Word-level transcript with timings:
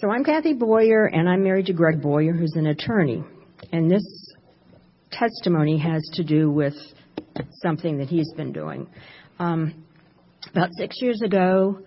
So 0.00 0.10
I'm 0.10 0.22
Kathy 0.22 0.52
Boyer, 0.52 1.06
and 1.06 1.28
I'm 1.28 1.42
married 1.42 1.66
to 1.66 1.72
Greg 1.72 2.00
Boyer, 2.00 2.32
who's 2.32 2.52
an 2.54 2.68
attorney. 2.68 3.24
And 3.72 3.90
this 3.90 4.04
testimony 5.10 5.76
has 5.76 6.08
to 6.12 6.22
do 6.22 6.52
with 6.52 6.74
something 7.62 7.98
that 7.98 8.06
he's 8.06 8.32
been 8.36 8.52
doing. 8.52 8.86
Um, 9.40 9.84
about 10.52 10.68
six 10.78 11.02
years 11.02 11.20
ago, 11.22 11.80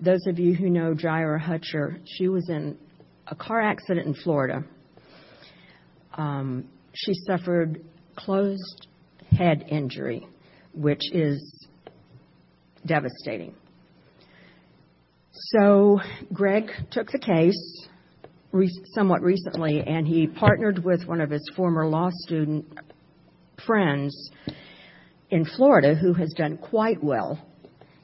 those 0.00 0.26
of 0.26 0.38
you 0.38 0.54
who 0.54 0.70
know 0.70 0.94
Jaira 0.94 1.38
Hutcher, 1.38 2.00
she 2.06 2.28
was 2.28 2.48
in 2.48 2.78
a 3.26 3.34
car 3.34 3.60
accident 3.60 4.06
in 4.06 4.14
Florida. 4.14 4.64
Um, 6.14 6.70
she 6.94 7.12
suffered 7.26 7.84
closed 8.16 8.86
head 9.30 9.66
injury, 9.68 10.26
which 10.72 11.12
is 11.12 11.68
devastating. 12.86 13.54
So 15.50 15.98
Greg 16.32 16.70
took 16.90 17.10
the 17.10 17.18
case 17.18 17.88
somewhat 18.94 19.22
recently, 19.22 19.80
and 19.80 20.06
he 20.06 20.26
partnered 20.26 20.84
with 20.84 21.06
one 21.06 21.20
of 21.20 21.30
his 21.30 21.42
former 21.56 21.86
law 21.86 22.10
student 22.12 22.66
friends 23.66 24.30
in 25.30 25.44
Florida 25.44 25.94
who 25.94 26.12
has 26.14 26.32
done 26.34 26.58
quite 26.58 27.02
well 27.02 27.38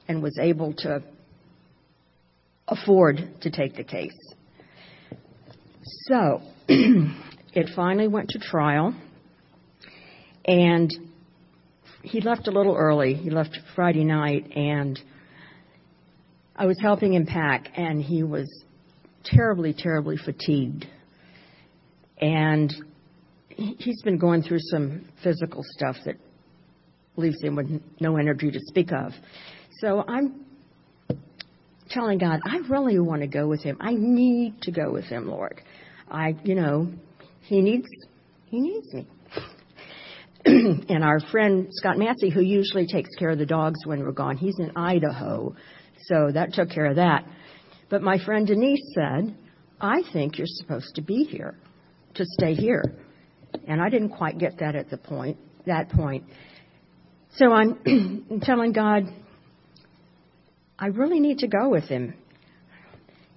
and 0.08 0.22
was 0.22 0.38
able 0.40 0.72
to 0.78 1.02
afford 2.66 3.40
to 3.42 3.50
take 3.50 3.76
the 3.76 3.84
case. 3.84 4.18
So 6.08 6.40
it 6.68 7.68
finally 7.76 8.08
went 8.08 8.30
to 8.30 8.38
trial, 8.38 8.94
and 10.44 10.90
he 12.02 12.20
left 12.20 12.48
a 12.48 12.50
little 12.50 12.74
early. 12.74 13.14
He 13.14 13.30
left 13.30 13.58
Friday 13.74 14.04
night, 14.04 14.50
and 14.56 14.98
I 16.58 16.66
was 16.66 16.76
helping 16.80 17.14
him 17.14 17.24
pack, 17.24 17.68
and 17.76 18.02
he 18.02 18.24
was 18.24 18.48
terribly, 19.24 19.72
terribly 19.72 20.16
fatigued. 20.16 20.86
And 22.20 22.74
he's 23.48 24.02
been 24.02 24.18
going 24.18 24.42
through 24.42 24.58
some 24.62 25.08
physical 25.22 25.62
stuff 25.64 25.94
that 26.04 26.16
leaves 27.16 27.40
him 27.40 27.54
with 27.54 27.80
no 28.00 28.16
energy 28.16 28.50
to 28.50 28.58
speak 28.66 28.90
of. 28.90 29.12
So 29.80 30.04
I'm 30.08 30.44
telling 31.90 32.18
God, 32.18 32.40
I 32.44 32.58
really 32.68 32.98
want 32.98 33.22
to 33.22 33.28
go 33.28 33.46
with 33.46 33.62
him. 33.62 33.76
I 33.80 33.92
need 33.94 34.60
to 34.62 34.72
go 34.72 34.90
with 34.90 35.04
him, 35.04 35.28
Lord. 35.28 35.62
I, 36.10 36.34
you 36.42 36.56
know, 36.56 36.92
he 37.42 37.60
needs, 37.60 37.86
he 38.46 38.58
needs 38.58 38.92
me. 38.92 39.06
and 40.44 41.04
our 41.04 41.20
friend 41.30 41.68
Scott 41.70 41.98
Massey, 41.98 42.30
who 42.30 42.40
usually 42.40 42.86
takes 42.88 43.10
care 43.16 43.30
of 43.30 43.38
the 43.38 43.46
dogs 43.46 43.78
when 43.84 44.00
we're 44.00 44.10
gone, 44.10 44.36
he's 44.36 44.58
in 44.58 44.76
Idaho. 44.76 45.54
So 46.08 46.30
that 46.32 46.54
took 46.54 46.70
care 46.70 46.86
of 46.86 46.96
that. 46.96 47.24
But 47.90 48.02
my 48.02 48.22
friend 48.24 48.46
Denise 48.46 48.82
said, 48.94 49.36
I 49.80 50.02
think 50.12 50.38
you're 50.38 50.46
supposed 50.46 50.94
to 50.96 51.02
be 51.02 51.24
here, 51.24 51.54
to 52.14 52.24
stay 52.24 52.54
here. 52.54 52.82
And 53.66 53.80
I 53.80 53.88
didn't 53.88 54.10
quite 54.10 54.38
get 54.38 54.58
that 54.58 54.74
at 54.74 54.90
the 54.90 54.96
point, 54.96 55.38
that 55.66 55.90
point. 55.90 56.24
So 57.36 57.52
I'm 57.52 58.40
telling 58.42 58.72
God, 58.72 59.04
I 60.78 60.86
really 60.86 61.20
need 61.20 61.38
to 61.38 61.48
go 61.48 61.68
with 61.68 61.84
him. 61.84 62.14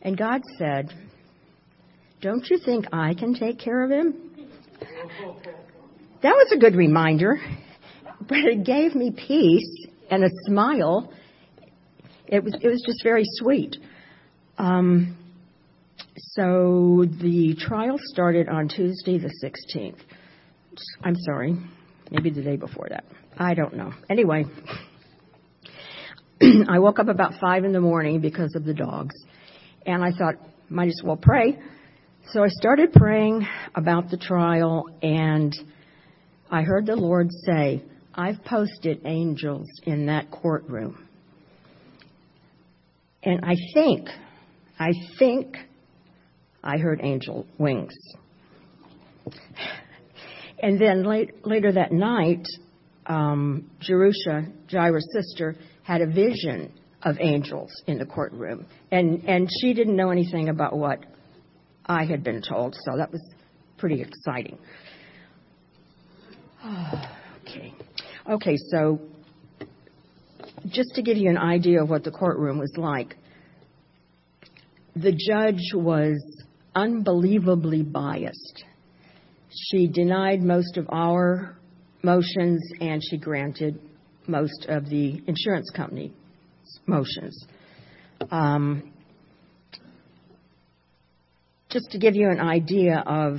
And 0.01 0.17
God 0.17 0.41
said, 0.57 0.93
Don't 2.21 2.45
you 2.49 2.57
think 2.63 2.85
I 2.91 3.13
can 3.13 3.33
take 3.33 3.59
care 3.59 3.83
of 3.83 3.91
him? 3.91 4.31
That 6.23 6.33
was 6.33 6.51
a 6.55 6.59
good 6.59 6.75
reminder, 6.75 7.39
but 8.27 8.39
it 8.39 8.63
gave 8.63 8.95
me 8.95 9.11
peace 9.11 9.87
and 10.09 10.23
a 10.23 10.29
smile. 10.45 11.11
It 12.31 12.45
was, 12.45 12.55
it 12.61 12.67
was 12.67 12.81
just 12.85 13.03
very 13.03 13.23
sweet. 13.25 13.75
Um, 14.57 15.17
so 16.15 17.05
the 17.21 17.55
trial 17.59 17.97
started 17.99 18.47
on 18.47 18.69
Tuesday 18.69 19.17
the 19.17 19.31
16th. 19.43 19.99
I'm 21.03 21.15
sorry, 21.25 21.57
maybe 22.09 22.29
the 22.29 22.41
day 22.41 22.55
before 22.55 22.87
that. 22.89 23.03
I 23.37 23.53
don't 23.53 23.75
know. 23.75 23.91
Anyway, 24.09 24.45
I 26.69 26.79
woke 26.79 26.99
up 26.99 27.09
about 27.09 27.33
5 27.41 27.65
in 27.65 27.73
the 27.73 27.81
morning 27.81 28.21
because 28.21 28.55
of 28.55 28.63
the 28.63 28.73
dogs, 28.73 29.15
and 29.85 30.01
I 30.01 30.11
thought, 30.11 30.35
might 30.69 30.87
as 30.87 31.01
well 31.03 31.17
pray. 31.17 31.59
So 32.31 32.43
I 32.45 32.47
started 32.47 32.93
praying 32.93 33.45
about 33.75 34.09
the 34.09 34.17
trial, 34.17 34.85
and 35.01 35.53
I 36.49 36.61
heard 36.61 36.85
the 36.85 36.95
Lord 36.95 37.27
say, 37.45 37.83
I've 38.15 38.41
posted 38.45 39.01
angels 39.03 39.67
in 39.83 40.05
that 40.05 40.31
courtroom. 40.31 41.09
And 43.23 43.41
I 43.43 43.55
think, 43.73 44.07
I 44.79 44.91
think 45.19 45.55
I 46.63 46.77
heard 46.77 46.99
angel 47.03 47.45
wings. 47.57 47.93
And 50.61 50.79
then 50.79 51.03
late, 51.03 51.45
later 51.45 51.71
that 51.71 51.91
night, 51.91 52.45
um, 53.07 53.69
Jerusha, 53.79 54.45
Jaira's 54.67 55.07
sister, 55.13 55.55
had 55.83 56.01
a 56.01 56.07
vision 56.07 56.71
of 57.03 57.17
angels 57.19 57.71
in 57.87 57.97
the 57.97 58.05
courtroom. 58.05 58.65
And, 58.91 59.23
and 59.25 59.49
she 59.59 59.73
didn't 59.73 59.95
know 59.95 60.11
anything 60.11 60.49
about 60.49 60.77
what 60.77 60.99
I 61.85 62.05
had 62.05 62.23
been 62.23 62.41
told, 62.41 62.75
so 62.85 62.97
that 62.97 63.11
was 63.11 63.21
pretty 63.77 64.01
exciting. 64.01 64.57
okay. 67.41 67.73
Okay, 68.29 68.55
so 68.69 68.99
just 70.67 70.95
to 70.95 71.01
give 71.01 71.17
you 71.17 71.29
an 71.29 71.37
idea 71.37 71.81
of 71.81 71.89
what 71.89 72.03
the 72.03 72.11
courtroom 72.11 72.59
was 72.59 72.73
like, 72.77 73.15
the 74.95 75.11
judge 75.11 75.73
was 75.73 76.21
unbelievably 76.75 77.83
biased. 77.83 78.63
She 79.49 79.87
denied 79.87 80.41
most 80.41 80.77
of 80.77 80.87
our 80.91 81.57
motions 82.03 82.61
and 82.79 83.01
she 83.03 83.17
granted 83.17 83.79
most 84.27 84.65
of 84.69 84.89
the 84.89 85.21
insurance 85.27 85.69
company 85.75 86.13
motions. 86.85 87.45
Um, 88.29 88.91
just 91.69 91.91
to 91.91 91.99
give 91.99 92.15
you 92.15 92.29
an 92.29 92.39
idea 92.39 93.03
of 93.05 93.37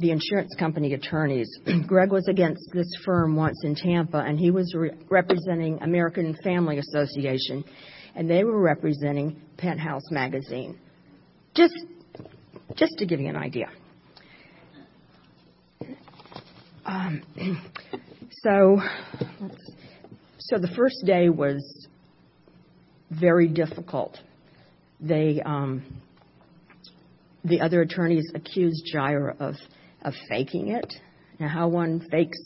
the 0.00 0.12
insurance 0.12 0.54
company 0.58 0.94
attorneys, 0.94 1.48
Greg 1.86 2.12
was 2.12 2.28
against 2.28 2.70
this 2.72 2.86
firm 3.04 3.34
once 3.34 3.64
in 3.64 3.74
Tampa, 3.74 4.18
and 4.18 4.38
he 4.38 4.50
was 4.50 4.74
representing 5.10 5.78
American 5.82 6.36
Family 6.44 6.78
Association, 6.78 7.64
and 8.14 8.30
they 8.30 8.44
were 8.44 8.60
representing 8.60 9.40
Penthouse 9.56 10.08
Magazine. 10.10 10.78
Just, 11.54 11.74
to 12.76 13.06
give 13.06 13.20
you 13.20 13.28
an 13.28 13.36
idea. 13.36 13.68
Um, 16.86 17.22
so, 18.44 18.80
so 20.38 20.58
the 20.58 20.72
first 20.76 21.02
day 21.04 21.28
was 21.28 21.88
very 23.10 23.48
difficult. 23.48 24.16
They, 25.00 25.42
um, 25.44 25.82
the 27.44 27.60
other 27.60 27.82
attorneys 27.82 28.30
accused 28.34 28.88
Jaira 28.94 29.40
of 29.40 29.54
of 30.08 30.14
faking 30.28 30.68
it. 30.68 30.92
Now, 31.38 31.48
how 31.48 31.68
one 31.68 32.06
fakes 32.10 32.38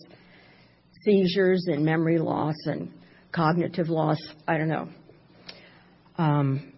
seizures 1.05 1.67
and 1.69 1.85
memory 1.85 2.19
loss 2.19 2.55
and 2.67 2.93
cognitive 3.33 3.89
loss, 3.89 4.19
I 4.47 4.59
don't 4.59 4.69
know. 4.69 4.89
Um, 6.19 6.73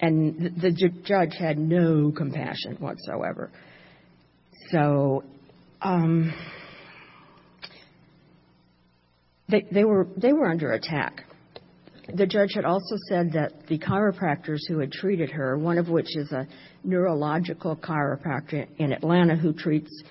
and 0.00 0.56
the, 0.60 0.70
the 0.70 0.90
judge 1.04 1.34
had 1.38 1.58
no 1.58 2.10
compassion 2.10 2.76
whatsoever. 2.80 3.50
So 4.70 5.22
um, 5.80 6.34
they, 9.48 9.64
they 9.70 9.84
were 9.84 10.08
they 10.16 10.32
were 10.32 10.48
under 10.48 10.72
attack. 10.72 11.24
The 12.08 12.26
judge 12.26 12.54
had 12.54 12.64
also 12.64 12.96
said 13.08 13.32
that 13.32 13.66
the 13.68 13.78
chiropractors 13.78 14.60
who 14.68 14.80
had 14.80 14.90
treated 14.90 15.30
her, 15.30 15.56
one 15.56 15.78
of 15.78 15.88
which 15.88 16.16
is 16.16 16.32
a 16.32 16.48
neurological 16.82 17.76
chiropractor 17.76 18.66
in 18.78 18.92
Atlanta 18.92 19.36
who 19.36 19.52
treats 19.52 20.02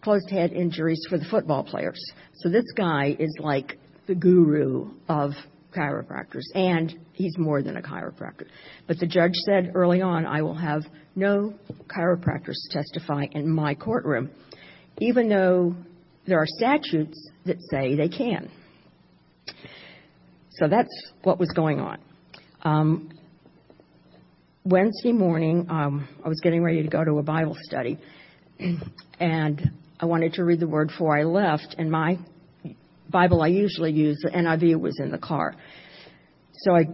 closed 0.00 0.30
head 0.30 0.52
injuries 0.52 1.00
for 1.08 1.18
the 1.18 1.24
football 1.26 1.62
players. 1.62 2.00
So 2.36 2.48
this 2.48 2.64
guy 2.76 3.14
is 3.18 3.34
like 3.38 3.78
the 4.06 4.14
guru 4.14 4.90
of 5.08 5.32
chiropractors, 5.76 6.44
and 6.54 6.94
he's 7.12 7.36
more 7.36 7.62
than 7.62 7.76
a 7.76 7.82
chiropractor. 7.82 8.46
But 8.86 8.98
the 8.98 9.06
judge 9.06 9.34
said 9.44 9.72
early 9.74 10.00
on, 10.00 10.24
I 10.24 10.40
will 10.40 10.54
have 10.54 10.82
no 11.14 11.54
chiropractors 11.88 12.56
testify 12.70 13.26
in 13.32 13.50
my 13.50 13.74
courtroom, 13.74 14.30
even 14.98 15.28
though 15.28 15.74
there 16.26 16.38
are 16.38 16.46
statutes 16.46 17.30
that 17.44 17.56
say 17.70 17.96
they 17.96 18.08
can. 18.08 18.50
So 20.58 20.68
that's 20.68 21.12
what 21.22 21.38
was 21.38 21.50
going 21.50 21.80
on. 21.80 21.98
Um, 22.62 23.10
Wednesday 24.64 25.12
morning, 25.12 25.66
um, 25.68 26.08
I 26.24 26.28
was 26.28 26.40
getting 26.42 26.62
ready 26.62 26.82
to 26.82 26.88
go 26.88 27.04
to 27.04 27.18
a 27.18 27.22
Bible 27.22 27.56
study, 27.62 27.98
and 29.20 29.70
I 30.00 30.06
wanted 30.06 30.34
to 30.34 30.44
read 30.44 30.60
the 30.60 30.68
word 30.68 30.88
before 30.88 31.18
I 31.18 31.24
left, 31.24 31.74
and 31.76 31.90
my 31.90 32.18
Bible 33.10 33.42
I 33.42 33.48
usually 33.48 33.92
use, 33.92 34.18
the 34.22 34.30
NIV, 34.30 34.80
was 34.80 34.98
in 34.98 35.10
the 35.10 35.18
car. 35.18 35.54
So 36.62 36.74
I 36.74 36.84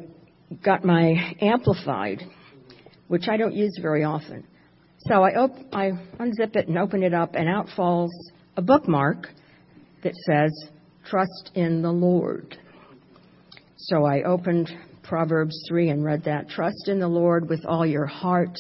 got 0.65 0.85
my 0.85 1.37
Amplified 1.41 2.23
which 3.11 3.27
I 3.29 3.37
don't 3.37 3.55
use 3.55 3.77
very 3.83 4.05
often. 4.05 4.47
So 5.09 5.25
I, 5.25 5.31
op- 5.31 5.75
I 5.75 5.91
unzip 6.21 6.55
it 6.55 6.69
and 6.69 6.79
open 6.79 7.03
it 7.03 7.13
up, 7.13 7.35
and 7.35 7.49
out 7.49 7.67
falls 7.75 8.13
a 8.57 8.63
bookmark 8.63 9.27
that 10.05 10.15
says, 10.15 10.53
Trust 11.05 11.51
in 11.57 11.83
the 11.83 11.91
Lord. 11.91 12.57
So 13.85 14.05
I 14.05 14.23
opened 14.25 14.71
Proverbs 15.03 15.65
3 15.69 15.89
and 15.89 16.05
read 16.05 16.25
that. 16.25 16.51
Trust 16.51 16.89
in 16.89 17.01
the 17.01 17.09
Lord 17.09 17.49
with 17.49 17.65
all 17.67 17.87
your 17.87 18.07
heart 18.07 18.57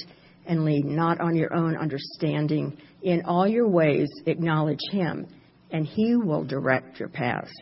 and 0.46 0.64
lean 0.64 0.96
not 0.96 1.20
on 1.20 1.37
your 1.37 1.52
own 1.52 1.76
understanding. 1.76 2.76
In 3.02 3.22
all 3.26 3.46
your 3.46 3.69
ways, 3.69 4.08
acknowledge 4.25 4.81
Him, 4.90 5.26
and 5.70 5.87
He 5.87 6.17
will 6.17 6.44
direct 6.44 6.99
your 6.99 7.11
paths. 7.11 7.52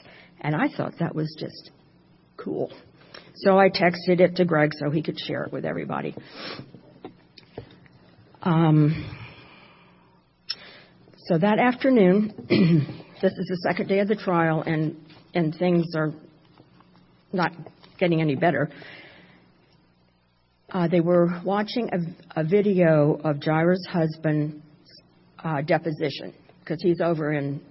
And 0.40 0.54
I 0.54 0.68
thought 0.68 0.94
that 1.00 1.14
was 1.14 1.34
just 1.38 1.72
cool. 2.36 2.72
So 3.34 3.58
I 3.58 3.68
texted 3.68 4.20
it 4.20 4.36
to 4.36 4.44
Greg 4.44 4.70
so 4.78 4.90
he 4.90 5.02
could 5.02 5.18
share 5.18 5.44
it 5.44 5.52
with 5.52 5.64
everybody. 5.64 6.14
Um, 8.42 9.16
so 11.26 11.38
that 11.38 11.58
afternoon, 11.58 12.32
this 13.20 13.32
is 13.32 13.46
the 13.48 13.58
second 13.68 13.88
day 13.88 13.98
of 13.98 14.08
the 14.08 14.16
trial, 14.16 14.62
and, 14.62 14.96
and 15.34 15.54
things 15.56 15.94
are 15.96 16.12
not 17.32 17.52
getting 17.98 18.20
any 18.20 18.34
better. 18.34 18.70
Uh, 20.70 20.86
they 20.86 21.00
were 21.00 21.40
watching 21.44 21.88
a, 21.92 22.40
a, 22.40 22.44
video 22.44 23.18
of 23.24 23.36
Jaira's 23.36 23.86
husband's 23.90 24.62
uh, 25.42 25.62
deposition 25.62 26.34
because 26.60 26.82
he's 26.82 27.00
over 27.00 27.32
in 27.32 27.62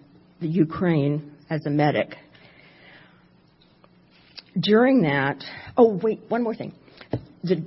the 0.42 0.48
Ukraine 0.48 1.32
as 1.50 1.64
a 1.68 1.70
medic. 1.70 2.16
During 4.60 5.04
that, 5.04 5.44
oh 5.78 6.00
wait, 6.02 6.22
one 6.28 6.42
more 6.42 6.56
thing. 6.56 6.74
The, 7.44 7.64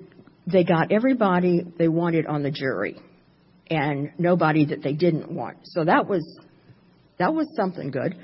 they 0.46 0.64
got 0.64 0.90
everybody 0.90 1.64
they 1.78 1.86
wanted 1.86 2.26
on 2.26 2.42
the 2.42 2.50
jury, 2.50 2.98
and 3.70 4.10
nobody 4.18 4.64
that 4.66 4.82
they 4.82 4.94
didn't 4.94 5.30
want. 5.30 5.58
So 5.62 5.84
that 5.84 6.08
was 6.08 6.24
that 7.18 7.32
was 7.32 7.46
something 7.54 7.92
good. 7.92 8.16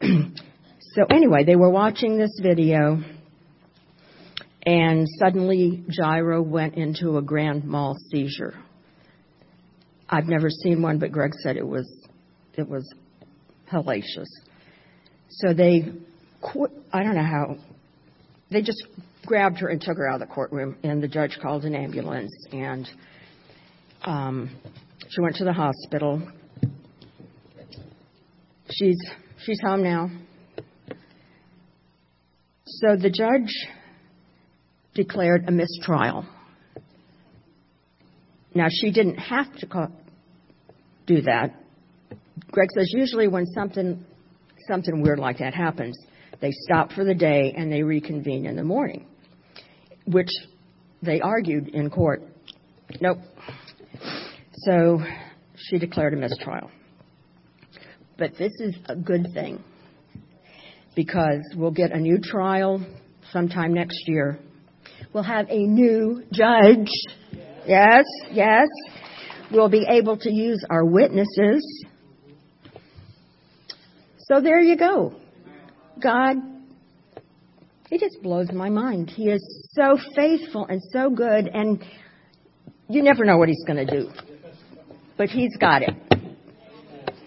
so 0.98 1.04
anyway, 1.14 1.44
they 1.44 1.54
were 1.54 1.70
watching 1.70 2.18
this 2.18 2.40
video 2.42 3.00
and 4.66 5.06
suddenly 5.20 5.84
Jaira 5.88 6.44
went 6.44 6.74
into 6.74 7.18
a 7.18 7.22
grand 7.22 7.62
mal 7.62 7.96
seizure. 8.10 8.54
I've 10.08 10.26
never 10.26 10.50
seen 10.50 10.82
one, 10.82 10.98
but 10.98 11.12
Greg 11.12 11.34
said 11.40 11.56
it 11.56 11.66
was 11.66 11.88
it 12.54 12.68
was 12.68 12.92
hellacious. 13.72 14.26
So 15.28 15.54
they, 15.54 15.84
I 16.92 17.02
don't 17.04 17.14
know 17.14 17.22
how, 17.22 17.56
they 18.50 18.62
just 18.62 18.84
grabbed 19.24 19.58
her 19.58 19.68
and 19.68 19.80
took 19.80 19.98
her 19.98 20.08
out 20.08 20.20
of 20.20 20.28
the 20.28 20.34
courtroom, 20.34 20.76
and 20.82 21.00
the 21.00 21.06
judge 21.06 21.38
called 21.40 21.64
an 21.64 21.76
ambulance, 21.76 22.32
and 22.50 22.88
um, 24.02 24.50
she 25.08 25.20
went 25.20 25.36
to 25.36 25.44
the 25.44 25.52
hospital. 25.52 26.20
She's 28.70 28.98
she's 29.44 29.60
home 29.62 29.84
now. 29.84 30.10
So 32.80 32.94
the 32.94 33.10
judge 33.10 33.52
declared 34.94 35.48
a 35.48 35.50
mistrial. 35.50 36.24
Now, 38.54 38.68
she 38.70 38.92
didn't 38.92 39.16
have 39.16 39.52
to 39.56 39.90
do 41.04 41.22
that. 41.22 41.54
Greg 42.52 42.68
says 42.76 42.92
usually 42.92 43.26
when 43.26 43.46
something, 43.46 44.04
something 44.68 45.02
weird 45.02 45.18
like 45.18 45.38
that 45.38 45.54
happens, 45.54 45.98
they 46.40 46.52
stop 46.52 46.92
for 46.92 47.04
the 47.04 47.14
day 47.14 47.52
and 47.56 47.72
they 47.72 47.82
reconvene 47.82 48.46
in 48.46 48.54
the 48.54 48.62
morning, 48.62 49.06
which 50.06 50.30
they 51.02 51.20
argued 51.20 51.68
in 51.68 51.90
court. 51.90 52.22
Nope. 53.00 53.18
So 54.52 55.00
she 55.56 55.78
declared 55.78 56.14
a 56.14 56.16
mistrial. 56.16 56.70
But 58.16 58.38
this 58.38 58.52
is 58.60 58.76
a 58.88 58.94
good 58.94 59.26
thing 59.34 59.64
because 60.98 61.44
we'll 61.54 61.70
get 61.70 61.92
a 61.92 61.98
new 61.98 62.18
trial 62.18 62.84
sometime 63.30 63.72
next 63.72 64.08
year 64.08 64.40
We'll 65.12 65.22
have 65.22 65.48
a 65.48 65.58
new 65.58 66.22
judge. 66.32 66.90
Yes, 67.66 68.04
yes. 68.30 68.68
We'll 69.50 69.70
be 69.70 69.86
able 69.88 70.18
to 70.18 70.30
use 70.30 70.62
our 70.68 70.84
witnesses. 70.84 71.86
So 74.18 74.40
there 74.42 74.60
you 74.60 74.76
go. 74.76 75.14
God, 76.02 76.36
He 77.88 77.98
just 77.98 78.18
blows 78.22 78.52
my 78.52 78.68
mind. 78.68 79.08
He 79.10 79.30
is 79.30 79.72
so 79.72 79.98
faithful 80.14 80.66
and 80.66 80.82
so 80.92 81.08
good, 81.08 81.48
and 81.48 81.82
you 82.88 83.02
never 83.02 83.24
know 83.24 83.38
what 83.38 83.48
He's 83.48 83.64
going 83.66 83.86
to 83.86 84.00
do. 84.00 84.10
But 85.16 85.30
He's 85.30 85.56
got 85.56 85.82
it. 85.82 85.94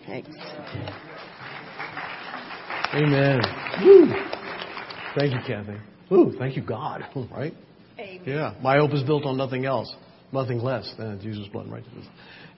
Thanks. 0.05 0.29
Amen. 2.93 3.60
Woo. 3.79 4.07
Thank 5.17 5.33
you, 5.33 5.39
Kathy. 5.47 5.77
Ooh, 6.11 6.33
thank 6.37 6.55
you, 6.55 6.63
God. 6.63 7.03
Right? 7.31 7.53
Amen. 7.99 8.21
Yeah. 8.25 8.55
My 8.61 8.77
hope 8.77 8.93
is 8.93 9.03
built 9.03 9.25
on 9.25 9.37
nothing 9.37 9.65
else, 9.65 9.93
nothing 10.31 10.59
less 10.59 10.91
than 10.97 11.19
Jesus' 11.21 11.47
blood 11.47 11.65
and 11.65 11.73
righteousness. 11.73 12.05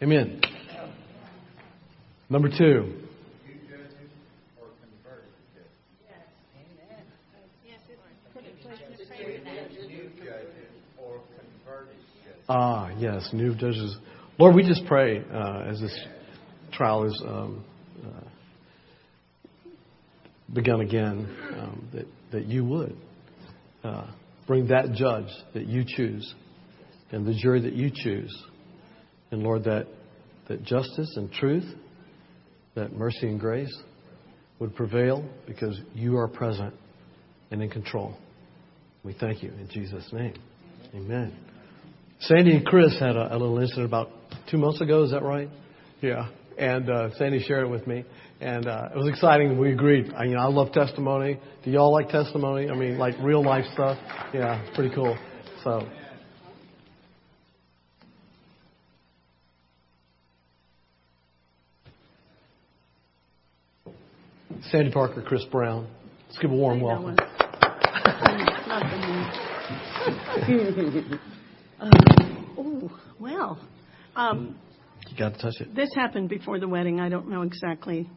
Amen. 0.01 0.42
Number 2.30 2.50
two. 2.50 3.04
Ah, 12.50 12.92
yes, 12.98 13.30
new 13.31 13.56
judges. 13.56 13.95
Lord, 14.38 14.56
we 14.56 14.68
just 14.68 14.86
pray 14.86 15.24
uh, 15.33 15.63
as 15.68 15.80
this 15.80 15.98
trial 16.71 17.06
is 17.06 17.24
um, 17.25 17.63
begun 20.53 20.81
again 20.81 21.27
um, 21.57 21.88
that, 21.94 22.05
that 22.31 22.45
you 22.45 22.63
would 22.65 22.95
uh, 23.83 24.07
bring 24.47 24.67
that 24.67 24.94
judge 24.94 25.29
that 25.53 25.67
you 25.67 25.83
choose 25.85 26.33
and 27.11 27.25
the 27.25 27.33
jury 27.33 27.61
that 27.61 27.73
you 27.73 27.91
choose. 27.94 28.35
And 29.31 29.44
Lord, 29.44 29.63
that, 29.65 29.88
that 30.47 30.63
justice 30.63 31.13
and 31.15 31.31
truth, 31.31 31.65
that 32.75 32.94
mercy 32.94 33.27
and 33.27 33.39
grace 33.39 33.75
would 34.59 34.75
prevail 34.75 35.27
because 35.47 35.79
you 35.94 36.17
are 36.17 36.27
present 36.27 36.73
and 37.51 37.61
in 37.61 37.69
control. 37.69 38.15
We 39.03 39.13
thank 39.13 39.44
you 39.44 39.50
in 39.50 39.69
Jesus' 39.69 40.07
name. 40.11 40.35
Amen. 40.95 41.35
Sandy 42.21 42.55
and 42.55 42.65
Chris 42.65 42.97
had 43.00 43.15
a, 43.15 43.35
a 43.35 43.38
little 43.38 43.60
incident 43.60 43.86
about 43.86 44.10
two 44.50 44.57
months 44.57 44.79
ago. 44.81 45.03
Is 45.03 45.12
that 45.12 45.24
right? 45.24 45.50
Yeah. 46.01 46.29
And 46.57 46.89
uh, 46.89 47.10
Sandy 47.17 47.43
shared 47.43 47.65
it 47.65 47.69
with 47.69 47.88
me, 47.88 48.05
and 48.39 48.67
uh, 48.67 48.89
it 48.93 48.98
was 48.98 49.07
exciting. 49.07 49.57
We 49.57 49.72
agreed. 49.72 50.13
I, 50.13 50.25
you 50.25 50.36
know, 50.36 50.41
I 50.41 50.48
love 50.48 50.72
testimony. 50.72 51.39
Do 51.63 51.72
y'all 51.72 51.91
like 51.91 52.10
testimony? 52.10 52.69
I 52.69 52.75
mean, 52.75 52.98
like 52.98 53.15
real 53.22 53.43
life 53.43 53.65
stuff. 53.74 53.98
Yeah, 54.33 54.62
it's 54.62 54.75
pretty 54.75 54.93
cool. 54.93 55.17
So. 55.63 55.88
Sandy 64.69 64.91
Parker, 64.91 65.22
Chris 65.22 65.43
Brown. 65.45 65.88
Let's 66.27 66.38
give 66.39 66.51
a 66.51 66.55
warm 66.55 66.79
welcome. 66.81 67.17
uh, 67.19 67.27
oh, 72.57 73.00
well. 73.19 73.60
Um, 74.15 74.55
you 75.13 75.20
got 75.20 75.36
to 75.36 75.41
touch 75.41 75.62
it. 75.62 75.75
This 75.75 75.89
happened 75.96 76.29
before 76.29 76.60
the 76.60 76.67
wedding. 76.67 77.00
I 77.00 77.10
don't 77.10 77.29
know 77.29 77.43
exactly 77.43 78.10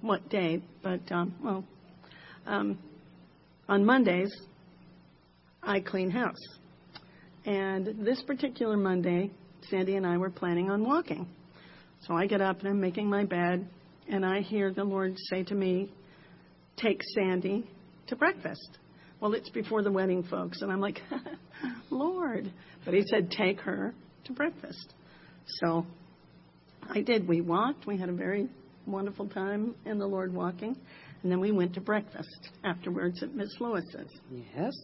what 0.00 0.28
day, 0.28 0.62
but 0.82 1.00
um, 1.12 1.34
well, 1.42 1.64
um, 2.44 2.78
on 3.68 3.84
Mondays 3.84 4.34
I 5.62 5.80
clean 5.80 6.10
house, 6.10 6.34
and 7.44 8.04
this 8.04 8.22
particular 8.22 8.76
Monday, 8.76 9.30
Sandy 9.70 9.96
and 9.96 10.06
I 10.06 10.16
were 10.16 10.30
planning 10.30 10.70
on 10.70 10.84
walking. 10.84 11.28
So 12.02 12.14
I 12.14 12.26
get 12.26 12.40
up 12.40 12.60
and 12.60 12.68
I'm 12.68 12.80
making 12.80 13.08
my 13.08 13.24
bed, 13.24 13.68
and 14.08 14.24
I 14.24 14.40
hear 14.40 14.72
the 14.72 14.84
Lord 14.84 15.14
say 15.30 15.44
to 15.44 15.54
me, 15.54 15.92
"Take 16.76 17.00
Sandy 17.14 17.68
to 18.08 18.16
breakfast." 18.16 18.78
Well, 19.20 19.34
it's 19.34 19.50
before 19.50 19.82
the 19.82 19.92
wedding, 19.92 20.24
folks, 20.24 20.62
and 20.62 20.70
I'm 20.70 20.80
like, 20.80 21.00
"Lord," 21.90 22.52
but 22.84 22.92
He 22.92 23.02
said, 23.08 23.30
"Take 23.30 23.60
her 23.60 23.94
to 24.24 24.32
breakfast." 24.32 24.94
So 25.46 25.86
I 26.90 27.00
did. 27.00 27.26
We 27.26 27.40
walked. 27.40 27.86
We 27.86 27.96
had 27.96 28.08
a 28.08 28.12
very 28.14 28.48
wonderful 28.86 29.28
time 29.28 29.74
in 29.84 29.98
the 29.98 30.06
Lord 30.06 30.32
walking. 30.32 30.76
And 31.22 31.32
then 31.32 31.40
we 31.40 31.50
went 31.50 31.74
to 31.74 31.80
breakfast 31.80 32.50
afterwards 32.64 33.22
at 33.22 33.34
Miss 33.34 33.54
Lewis's. 33.60 34.10
Yes. 34.30 34.74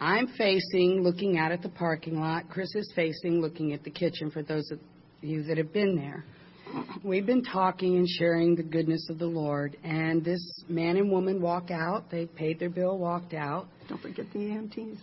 I'm 0.00 0.28
facing, 0.36 1.02
looking 1.02 1.38
out 1.38 1.52
at 1.52 1.62
the 1.62 1.68
parking 1.68 2.20
lot. 2.20 2.48
Chris 2.50 2.68
is 2.74 2.92
facing, 2.94 3.40
looking 3.40 3.72
at 3.72 3.82
the 3.84 3.90
kitchen 3.90 4.30
for 4.30 4.42
those 4.42 4.70
of 4.70 4.78
you 5.22 5.42
that 5.44 5.56
have 5.56 5.72
been 5.72 5.96
there. 5.96 6.24
We've 7.02 7.26
been 7.26 7.44
talking 7.44 7.96
and 7.96 8.08
sharing 8.08 8.54
the 8.56 8.62
goodness 8.62 9.08
of 9.10 9.18
the 9.18 9.26
Lord. 9.26 9.76
And 9.84 10.24
this 10.24 10.40
man 10.68 10.96
and 10.96 11.10
woman 11.10 11.40
walk 11.40 11.70
out. 11.70 12.10
They 12.10 12.26
paid 12.26 12.58
their 12.58 12.70
bill, 12.70 12.98
walked 12.98 13.34
out. 13.34 13.68
Don't 13.88 14.00
forget 14.00 14.26
the 14.32 14.38
EMTs. 14.38 14.98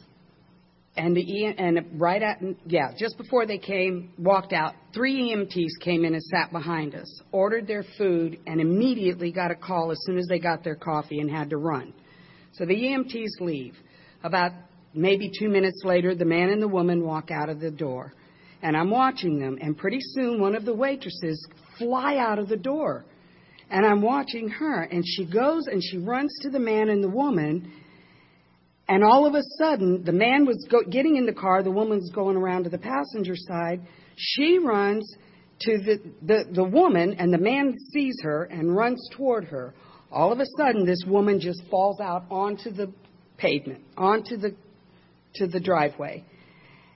And 0.98 1.16
the 1.16 1.46
and 1.58 1.80
right 1.94 2.22
at 2.22 2.42
yeah, 2.66 2.92
just 2.98 3.18
before 3.18 3.46
they 3.46 3.58
came, 3.58 4.12
walked 4.18 4.52
out, 4.52 4.74
three 4.94 5.32
EMTs 5.32 5.84
came 5.84 6.04
in 6.04 6.14
and 6.14 6.24
sat 6.24 6.52
behind 6.52 6.96
us, 6.96 7.22
ordered 7.32 7.66
their 7.66 7.86
food, 7.98 8.40
and 8.46 8.60
immediately 8.60 9.32
got 9.32 9.52
a 9.52 9.56
call 9.56 9.92
as 9.92 9.98
soon 10.06 10.18
as 10.18 10.28
they 10.28 10.40
got 10.40 10.64
their 10.64 10.76
coffee 10.76 11.20
and 11.20 11.32
had 11.32 11.50
to 11.50 11.58
run. 11.58 11.94
So 12.54 12.66
the 12.66 12.76
EMTs 12.76 13.40
leave. 13.40 13.76
About 14.24 14.52
maybe 14.94 15.32
two 15.40 15.48
minutes 15.48 15.82
later, 15.86 16.14
the 16.14 16.26
man 16.26 16.50
and 16.50 16.62
the 16.62 16.68
woman 16.68 17.06
walk 17.06 17.32
out 17.32 17.48
of 17.50 17.62
the 17.62 17.72
door, 17.72 18.14
and 18.62 18.76
I'm 18.76 18.90
watching 18.90 19.40
them. 19.40 19.58
And 19.62 19.78
pretty 19.78 20.00
soon, 20.02 20.42
one 20.42 20.56
of 20.56 20.66
the 20.66 20.76
waitresses 20.76 21.48
fly 21.80 22.18
out 22.18 22.38
of 22.38 22.50
the 22.50 22.58
door, 22.58 23.06
and 23.70 23.86
I'm 23.86 24.02
watching 24.02 24.50
her, 24.50 24.84
and 24.84 25.04
she 25.06 25.26
goes 25.26 25.68
and 25.68 25.82
she 25.82 25.98
runs 26.00 26.38
to 26.42 26.50
the 26.50 26.60
man 26.60 26.90
and 26.90 27.02
the 27.02 27.10
woman 27.10 27.72
and 28.92 29.06
all 29.06 29.26
of 29.26 29.36
a 29.36 29.42
sudden, 29.58 30.04
the 30.04 30.12
man 30.12 30.46
was 30.46 30.68
go- 30.70 30.84
getting 30.84 31.16
in 31.16 31.26
the 31.26 31.32
car, 31.32 31.64
the 31.64 31.72
woman's 31.72 32.12
going 32.12 32.36
around 32.36 32.66
to 32.66 32.70
the 32.70 32.78
passenger 32.78 33.36
side. 33.38 33.80
She 34.18 34.60
runs 34.60 35.16
to 35.62 35.78
the, 35.78 36.02
the, 36.22 36.44
the 36.52 36.64
woman, 36.66 37.16
and 37.18 37.34
the 37.34 37.38
man 37.38 37.74
sees 37.94 38.18
her 38.22 38.44
and 38.44 38.76
runs 38.76 39.02
toward 39.16 39.46
her. 39.46 39.74
All 40.12 40.34
of 40.34 40.42
a 40.42 40.46
sudden, 40.58 40.86
this 40.86 41.06
woman 41.08 41.40
just 41.40 41.64
falls 41.72 42.02
out 42.02 42.26
onto 42.30 42.70
the 42.70 42.92
pavement, 43.38 43.80
onto 43.96 44.36
the, 44.36 44.54
to 45.36 45.48
the 45.48 45.62
driveway. 45.62 46.26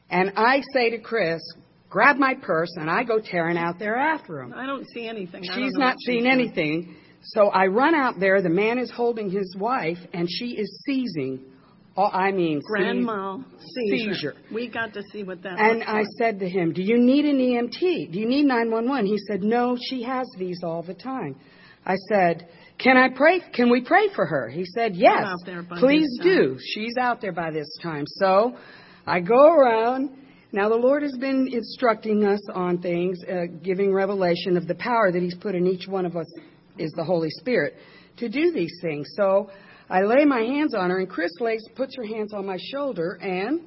And 0.10 0.34
I 0.36 0.64
say 0.74 0.90
to 0.90 1.00
Chris, 1.00 1.42
grab 1.90 2.18
my 2.18 2.36
purse, 2.36 2.74
and 2.76 2.90
I 2.92 3.06
go 3.06 3.22
tearing 3.24 3.58
out 3.58 3.80
there 3.80 3.96
after 3.96 4.42
him. 4.42 4.54
I 4.54 4.66
don't 4.66 4.86
see 4.90 5.08
anything. 5.08 5.44
She's 5.44 5.72
not 5.76 5.96
she's 6.02 6.08
seeing 6.08 6.28
anything. 6.28 6.98
So 7.22 7.48
I 7.48 7.68
run 7.68 7.96
out 7.96 8.20
there. 8.20 8.42
The 8.42 8.50
man 8.50 8.80
is 8.80 8.92
holding 8.92 9.30
his 9.30 9.56
wife, 9.58 10.00
and 10.12 10.28
she 10.30 10.58
is 10.58 10.84
seizing. 10.86 11.40
Oh, 11.98 12.08
I 12.08 12.32
mean, 12.32 12.62
Grand 12.66 13.06
mal 13.06 13.44
seizure. 13.58 14.14
seizure. 14.14 14.34
We 14.54 14.68
got 14.68 14.94
to 14.94 15.02
see 15.14 15.24
what 15.24 15.42
that 15.44 15.54
was. 15.54 15.60
And 15.62 15.84
I 15.84 16.00
like. 16.00 16.08
said 16.18 16.40
to 16.40 16.50
him, 16.50 16.74
Do 16.74 16.82
you 16.82 16.98
need 16.98 17.24
an 17.24 17.38
EMT? 17.38 18.12
Do 18.12 18.20
you 18.20 18.28
need 18.28 18.44
911? 18.46 19.06
He 19.06 19.18
said, 19.30 19.44
No, 19.44 19.78
she 19.90 20.04
has 20.04 20.28
these 20.38 20.60
all 20.64 20.84
the 20.84 20.94
time. 20.94 21.38
I 21.86 21.96
said, 22.10 22.50
Can 22.80 22.98
I 22.98 23.10
pray? 23.16 23.40
Can 23.54 23.70
we 23.70 23.82
pray 23.82 24.10
for 24.14 24.26
her? 24.26 24.50
He 24.50 24.66
said, 24.66 24.96
Yes. 24.96 25.24
out 25.24 25.40
there 25.46 25.64
by 25.64 25.80
Please 25.80 26.10
do. 26.22 26.58
She's 26.74 26.98
out 27.00 27.22
there 27.22 27.32
by 27.32 27.52
this 27.52 27.68
time. 27.82 28.04
So 28.08 28.58
I 29.08 29.22
go 29.22 29.46
around. 29.46 30.18
Now, 30.52 30.70
the 30.70 30.76
Lord 30.76 31.04
has 31.04 31.16
been 31.18 31.50
instructing 31.52 32.26
us 32.26 32.40
on 32.54 32.82
things, 32.82 33.20
uh, 33.24 33.46
giving 33.62 33.94
revelation 33.94 34.56
of 34.56 34.68
the 34.68 34.76
power 34.76 35.12
that 35.12 35.22
He's 35.22 35.36
put 35.36 35.54
in 35.54 35.68
each 35.68 35.86
one 35.88 36.06
of 36.06 36.16
us, 36.16 36.28
is 36.78 36.92
the 36.94 37.04
Holy 37.04 37.30
Spirit, 37.30 37.76
to 38.18 38.30
do 38.30 38.52
these 38.54 38.72
things. 38.82 39.06
So 39.18 39.50
I 39.90 40.02
lay 40.02 40.26
my 40.26 40.42
hands 40.42 40.74
on 40.74 40.90
her, 40.90 41.00
and 41.00 41.10
Chris 41.10 41.32
lays, 41.40 41.64
puts 41.76 41.96
her 41.96 42.06
hands 42.06 42.34
on 42.34 42.46
my 42.46 42.58
shoulder, 42.72 43.20
and 43.22 43.62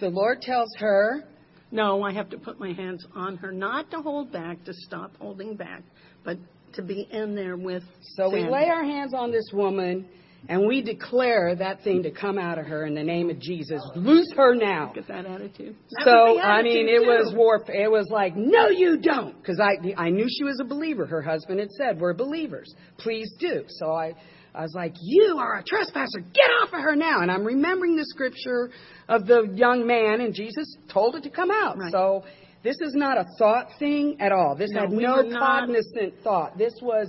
the 0.00 0.08
Lord 0.08 0.42
tells 0.42 0.68
her, 0.78 1.24
No, 1.70 2.02
I 2.02 2.12
have 2.12 2.30
to 2.30 2.38
put 2.38 2.60
my 2.60 2.72
hands 2.72 3.04
on 3.14 3.36
her, 3.36 3.52
not 3.52 3.90
to 3.90 3.98
hold 3.98 4.32
back, 4.32 4.64
to 4.64 4.74
stop 4.74 5.12
holding 5.18 5.56
back, 5.56 5.82
but 6.24 6.36
to 6.74 6.82
be 6.82 7.08
in 7.10 7.34
there 7.34 7.56
with. 7.56 7.82
So 8.16 8.30
we 8.30 8.48
lay 8.48 8.68
our 8.68 8.84
hands 8.84 9.14
on 9.14 9.30
this 9.30 9.50
woman 9.52 10.06
and 10.48 10.66
we 10.66 10.82
declare 10.82 11.54
that 11.54 11.82
thing 11.82 12.02
to 12.02 12.10
come 12.10 12.38
out 12.38 12.58
of 12.58 12.66
her 12.66 12.86
in 12.86 12.94
the 12.94 13.02
name 13.02 13.28
of 13.28 13.38
Jesus. 13.40 13.82
Loose 13.94 14.32
her 14.36 14.54
now. 14.54 14.92
Get 14.94 15.08
that 15.08 15.26
attitude. 15.26 15.76
That 15.90 16.04
So 16.04 16.34
the 16.36 16.40
I 16.40 16.62
mean, 16.62 16.88
attitude, 16.88 17.02
it 17.02 17.06
was 17.06 17.34
warp. 17.36 17.68
It 17.68 17.90
was 17.90 18.08
like, 18.10 18.36
no, 18.36 18.68
you 18.68 18.98
don't, 18.98 19.36
because 19.38 19.60
I 19.60 19.76
I 19.96 20.10
knew 20.10 20.26
she 20.28 20.44
was 20.44 20.58
a 20.60 20.64
believer. 20.64 21.06
Her 21.06 21.22
husband 21.22 21.60
had 21.60 21.70
said, 21.72 22.00
"We're 22.00 22.14
believers. 22.14 22.74
Please 22.98 23.30
do." 23.38 23.64
So 23.68 23.92
I 23.92 24.14
I 24.54 24.62
was 24.62 24.74
like, 24.74 24.94
"You 25.00 25.36
are 25.38 25.58
a 25.58 25.62
trespasser. 25.62 26.20
Get 26.20 26.50
off 26.62 26.72
of 26.72 26.80
her 26.80 26.96
now!" 26.96 27.20
And 27.20 27.30
I'm 27.30 27.44
remembering 27.44 27.96
the 27.96 28.04
scripture 28.06 28.70
of 29.08 29.26
the 29.26 29.48
young 29.54 29.86
man, 29.86 30.20
and 30.20 30.34
Jesus 30.34 30.76
told 30.88 31.14
it 31.16 31.22
to 31.22 31.30
come 31.30 31.50
out. 31.50 31.78
Right. 31.78 31.92
So 31.92 32.24
this 32.62 32.76
is 32.80 32.94
not 32.94 33.16
a 33.16 33.24
thought 33.38 33.68
thing 33.78 34.16
at 34.20 34.32
all. 34.32 34.54
This 34.56 34.70
No, 34.72 34.80
had 34.80 34.90
we 34.90 35.04
no 35.04 35.16
were 35.16 35.22
not- 35.24 35.40
cognizant 35.40 36.14
thought. 36.22 36.58
This 36.58 36.74
was. 36.82 37.06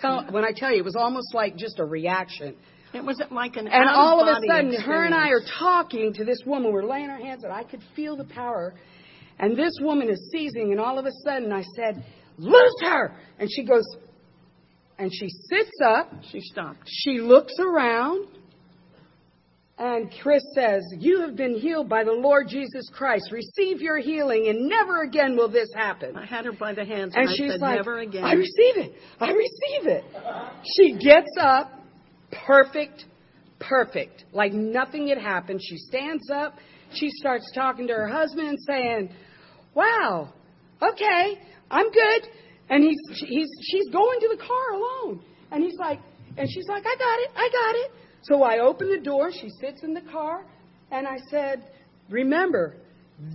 Tell, 0.00 0.24
when 0.30 0.44
I 0.44 0.50
tell 0.54 0.70
you, 0.72 0.78
it 0.78 0.84
was 0.84 0.96
almost 0.96 1.34
like 1.34 1.56
just 1.56 1.78
a 1.78 1.84
reaction. 1.84 2.56
It 2.92 3.04
wasn't 3.04 3.32
like 3.32 3.56
an 3.56 3.68
And 3.68 3.88
all 3.88 4.20
of 4.20 4.28
a 4.28 4.40
sudden, 4.48 4.72
her 4.80 5.04
and 5.04 5.14
I 5.14 5.28
are 5.28 5.42
talking 5.58 6.12
to 6.14 6.24
this 6.24 6.38
woman. 6.46 6.72
We're 6.72 6.84
laying 6.84 7.10
our 7.10 7.18
hands, 7.18 7.44
and 7.44 7.52
I 7.52 7.62
could 7.64 7.82
feel 7.94 8.16
the 8.16 8.24
power. 8.24 8.74
And 9.38 9.56
this 9.56 9.72
woman 9.80 10.08
is 10.08 10.30
seizing, 10.32 10.72
and 10.72 10.80
all 10.80 10.98
of 10.98 11.06
a 11.06 11.10
sudden, 11.24 11.52
I 11.52 11.62
said, 11.76 12.04
"Loose 12.38 12.80
her!" 12.82 13.16
And 13.38 13.48
she 13.50 13.64
goes, 13.64 13.84
and 14.98 15.12
she 15.12 15.28
sits 15.28 15.80
up. 15.84 16.12
She 16.30 16.40
stopped. 16.40 16.80
She 16.86 17.20
looks 17.20 17.54
around, 17.58 18.28
and 19.78 20.12
Chris 20.22 20.42
says, 20.54 20.82
"You 20.98 21.20
have 21.22 21.36
been 21.36 21.56
healed 21.56 21.88
by 21.88 22.04
the 22.04 22.12
Lord 22.12 22.48
Jesus 22.48 22.88
Christ. 22.94 23.32
Receive 23.32 23.80
your 23.80 23.98
healing, 23.98 24.48
and 24.48 24.68
never 24.68 25.02
again 25.02 25.36
will 25.36 25.48
this 25.48 25.72
happen." 25.74 26.16
I 26.16 26.24
had 26.24 26.44
her 26.44 26.52
by 26.52 26.74
the 26.74 26.84
hands, 26.84 27.14
And 27.14 27.24
and, 27.24 27.30
I 27.30 27.34
she's 27.34 27.52
said, 27.52 27.60
like, 27.60 27.76
"Never 27.76 27.98
again." 27.98 28.24
I 28.24 28.34
receive 28.34 28.76
it. 28.76 28.94
I 29.20 29.32
receive 29.32 29.86
it. 29.86 30.04
She 30.76 30.92
gets 30.92 31.36
up, 31.40 31.72
perfect, 32.46 33.04
perfect, 33.58 34.24
like 34.32 34.52
nothing 34.52 35.08
had 35.08 35.18
happened. 35.18 35.60
She 35.62 35.76
stands 35.76 36.30
up. 36.30 36.58
She 36.92 37.10
starts 37.10 37.50
talking 37.52 37.88
to 37.88 37.92
her 37.94 38.06
husband 38.06 38.48
and 38.48 38.58
saying, 38.60 39.10
"Wow, 39.74 40.32
okay, 40.80 41.40
I'm 41.70 41.90
good." 41.90 42.28
And 42.70 42.82
he's 42.82 43.20
he's 43.28 43.48
she's 43.62 43.88
going 43.90 44.20
to 44.20 44.28
the 44.36 44.42
car 44.42 44.72
alone, 44.72 45.22
and 45.50 45.62
he's 45.62 45.78
like, 45.78 46.00
and 46.36 46.48
she's 46.50 46.66
like, 46.68 46.84
"I 46.86 46.96
got 46.96 47.18
it, 47.18 47.30
I 47.36 47.48
got 47.52 47.74
it." 47.76 47.90
So 48.22 48.42
I 48.42 48.60
open 48.60 48.88
the 48.90 49.00
door. 49.00 49.30
She 49.30 49.50
sits 49.60 49.82
in 49.82 49.92
the 49.92 50.00
car, 50.00 50.44
and 50.90 51.06
I 51.06 51.18
said, 51.30 51.64
"Remember, 52.08 52.76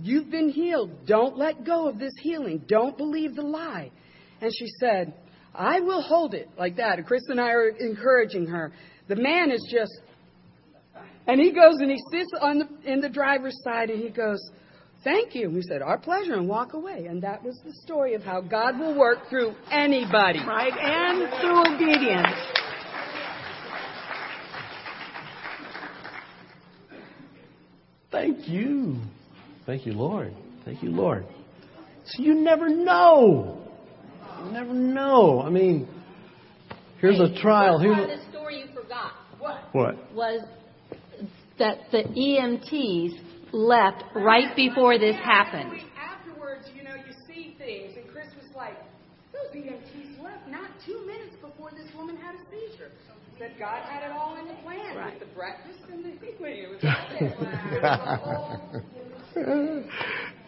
You've 0.02 0.30
been 0.30 0.50
healed. 0.50 1.06
Don't 1.06 1.36
let 1.38 1.64
go 1.64 1.88
of 1.88 1.98
this 1.98 2.12
healing. 2.20 2.62
Don't 2.68 2.96
believe 2.96 3.34
the 3.34 3.42
lie. 3.42 3.90
And 4.40 4.52
she 4.56 4.66
said, 4.78 5.14
I 5.54 5.80
will 5.80 6.02
hold 6.02 6.34
it 6.34 6.48
like 6.58 6.76
that. 6.76 6.98
And 6.98 7.06
Chris 7.06 7.22
and 7.28 7.40
I 7.40 7.50
are 7.50 7.68
encouraging 7.68 8.46
her. 8.46 8.72
The 9.08 9.16
man 9.16 9.50
is 9.50 9.66
just, 9.70 9.92
and 11.26 11.40
he 11.40 11.52
goes 11.52 11.76
and 11.78 11.90
he 11.90 11.98
sits 12.12 12.30
on 12.40 12.58
the, 12.58 12.92
in 12.92 13.00
the 13.00 13.08
driver's 13.08 13.58
side 13.64 13.90
and 13.90 14.02
he 14.02 14.10
goes, 14.10 14.38
Thank 15.02 15.34
you. 15.34 15.50
We 15.50 15.62
said, 15.62 15.80
Our 15.82 15.98
pleasure, 15.98 16.34
and 16.34 16.48
walk 16.48 16.74
away. 16.74 17.06
And 17.06 17.22
that 17.22 17.42
was 17.42 17.58
the 17.64 17.72
story 17.84 18.14
of 18.14 18.22
how 18.22 18.40
God 18.40 18.78
will 18.78 18.98
work 18.98 19.28
through 19.28 19.54
anybody. 19.70 20.40
Right, 20.46 20.72
and 20.72 21.28
through 21.40 21.74
obedience. 21.74 22.26
Thank 28.12 28.48
you. 28.48 29.00
Thank 29.66 29.86
you, 29.86 29.92
Lord. 29.92 30.34
Thank 30.64 30.82
you, 30.82 30.90
Lord. 30.90 31.26
So 32.04 32.22
you 32.22 32.34
never 32.34 32.68
know. 32.68 33.68
You 34.44 34.52
never 34.52 34.74
know. 34.74 35.40
I 35.40 35.48
mean, 35.48 35.88
here's 37.00 37.20
a 37.20 37.40
trial. 37.40 37.78
Here's 37.78 37.96
a, 37.96 38.16
the 38.16 38.30
story 38.30 38.58
you 38.58 38.66
forgot 38.74 39.12
what? 39.72 39.96
was 40.14 40.42
that 41.58 41.78
the 41.92 42.02
EMTs 42.02 43.29
left 43.52 44.04
right 44.14 44.54
before 44.56 44.98
this 44.98 45.16
happened. 45.16 45.72
Afterwards, 45.98 46.68
you 46.74 46.82
know, 46.82 46.94
you 46.94 47.12
see 47.26 47.54
things, 47.58 47.96
and 47.96 48.08
Chris 48.12 48.26
was 48.40 48.54
like, 48.54 48.74
those 49.32 49.54
EMTs 49.54 50.22
left 50.22 50.48
not 50.48 50.70
two 50.86 51.04
minutes 51.06 51.36
before 51.40 51.70
this 51.70 51.88
woman 51.96 52.16
had 52.16 52.34
a 52.34 52.38
seizure. 52.50 52.90
That 53.38 53.58
God 53.58 53.82
had 53.88 54.02
it 54.02 54.12
all 54.12 54.36
in 54.38 54.46
the 54.48 54.54
plan 54.62 54.94
Right. 54.96 55.18
with 55.18 55.28
the 55.28 55.34
breakfast 55.34 55.78
and 55.90 56.04
the 56.04 56.10
it 56.10 56.70
was 56.70 56.84
all 56.84 58.82
there. 59.34 59.84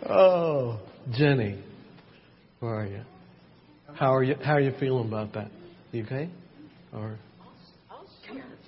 oh, 0.11 0.81
Jenny, 1.13 1.63
where 2.61 2.75
are 2.81 2.87
you? 2.87 3.01
How 3.95 4.15
are 4.15 4.23
you? 4.23 4.35
How 4.45 4.53
are 4.55 4.61
you 4.61 4.73
feeling 4.79 5.09
about 5.09 5.33
that? 5.33 5.51
You 5.93 6.05
okay? 6.05 6.29
Or 6.93 7.17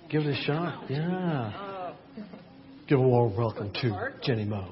give 0.09 0.23
it 0.23 0.39
a 0.39 0.43
shot? 0.43 0.91
Yeah. 0.91 1.64
Give 2.87 2.99
a 2.99 3.03
warm 3.03 3.35
welcome 3.35 3.73
to 3.81 4.13
Jenny 4.23 4.45
Moe. 4.45 4.69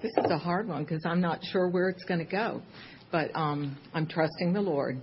This 0.00 0.12
is 0.16 0.30
a 0.30 0.38
hard 0.38 0.68
one 0.68 0.84
because 0.84 1.04
I'm 1.04 1.20
not 1.20 1.40
sure 1.44 1.68
where 1.68 1.90
it's 1.90 2.04
going 2.04 2.20
to 2.20 2.24
go, 2.24 2.62
but 3.12 3.30
um, 3.34 3.76
I'm 3.92 4.06
trusting 4.06 4.54
the 4.54 4.62
Lord. 4.62 5.02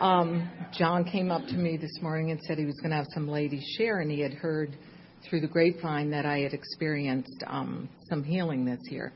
Um, 0.00 0.50
John 0.72 1.04
came 1.04 1.30
up 1.30 1.46
to 1.48 1.56
me 1.56 1.76
this 1.76 1.98
morning 2.00 2.30
and 2.30 2.40
said 2.40 2.56
he 2.56 2.64
was 2.64 2.80
going 2.80 2.92
to 2.92 2.96
have 2.96 3.08
some 3.12 3.28
ladies 3.28 3.62
share, 3.76 4.00
and 4.00 4.10
he 4.10 4.20
had 4.20 4.32
heard 4.32 4.78
through 5.28 5.42
the 5.42 5.46
grapevine 5.46 6.10
that 6.10 6.24
I 6.24 6.38
had 6.38 6.54
experienced 6.54 7.44
um, 7.46 7.86
some 8.08 8.24
healing 8.24 8.64
this 8.64 8.80
year, 8.90 9.12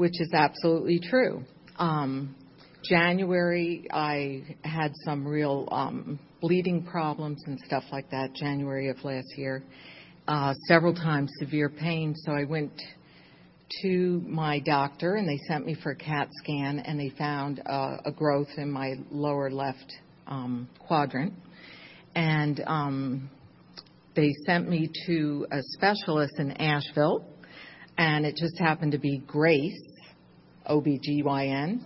which 0.00 0.18
is 0.18 0.32
absolutely 0.32 0.98
true. 0.98 1.44
Um, 1.78 2.34
January, 2.82 3.86
I 3.92 4.56
had 4.64 4.92
some 5.04 5.28
real 5.28 5.68
um, 5.70 6.18
bleeding 6.40 6.82
problems 6.84 7.42
and 7.46 7.60
stuff 7.66 7.84
like 7.92 8.08
that. 8.08 8.32
January 8.32 8.88
of 8.88 8.96
last 9.04 9.28
year, 9.36 9.62
uh, 10.26 10.54
several 10.66 10.94
times 10.94 11.30
severe 11.38 11.68
pain, 11.68 12.14
so 12.16 12.32
I 12.32 12.44
went 12.44 12.72
to 13.82 14.22
my 14.26 14.58
doctor 14.60 15.16
and 15.16 15.28
they 15.28 15.38
sent 15.46 15.66
me 15.66 15.76
for 15.82 15.92
a 15.92 15.96
CAT 15.96 16.28
scan 16.42 16.78
and 16.78 16.98
they 16.98 17.10
found 17.18 17.60
uh, 17.66 17.98
a 18.06 18.10
growth 18.10 18.48
in 18.56 18.70
my 18.70 18.94
lower 19.10 19.50
left 19.50 19.92
um, 20.26 20.66
quadrant. 20.78 21.34
And 22.14 22.62
um, 22.66 23.28
they 24.16 24.30
sent 24.46 24.66
me 24.66 24.90
to 25.08 25.46
a 25.52 25.58
specialist 25.74 26.38
in 26.38 26.52
Asheville, 26.52 27.26
and 27.98 28.24
it 28.24 28.34
just 28.34 28.58
happened 28.58 28.92
to 28.92 28.98
be 28.98 29.18
Grace, 29.26 29.89
OBGYN. 30.68 31.80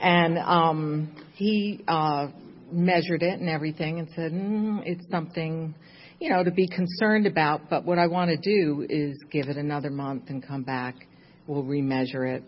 And 0.00 0.38
um, 0.38 1.14
he 1.34 1.84
uh, 1.86 2.28
measured 2.72 3.22
it 3.22 3.40
and 3.40 3.48
everything 3.48 3.98
and 3.98 4.08
said, 4.14 4.32
mm, 4.32 4.80
it's 4.84 5.08
something, 5.10 5.74
you 6.20 6.30
know, 6.30 6.42
to 6.42 6.50
be 6.50 6.66
concerned 6.68 7.26
about, 7.26 7.68
but 7.68 7.84
what 7.84 7.98
I 7.98 8.06
want 8.06 8.30
to 8.30 8.36
do 8.36 8.86
is 8.88 9.16
give 9.30 9.48
it 9.48 9.56
another 9.56 9.90
month 9.90 10.24
and 10.28 10.46
come 10.46 10.62
back. 10.62 11.06
We'll 11.46 11.64
remeasure 11.64 12.36
it. 12.36 12.44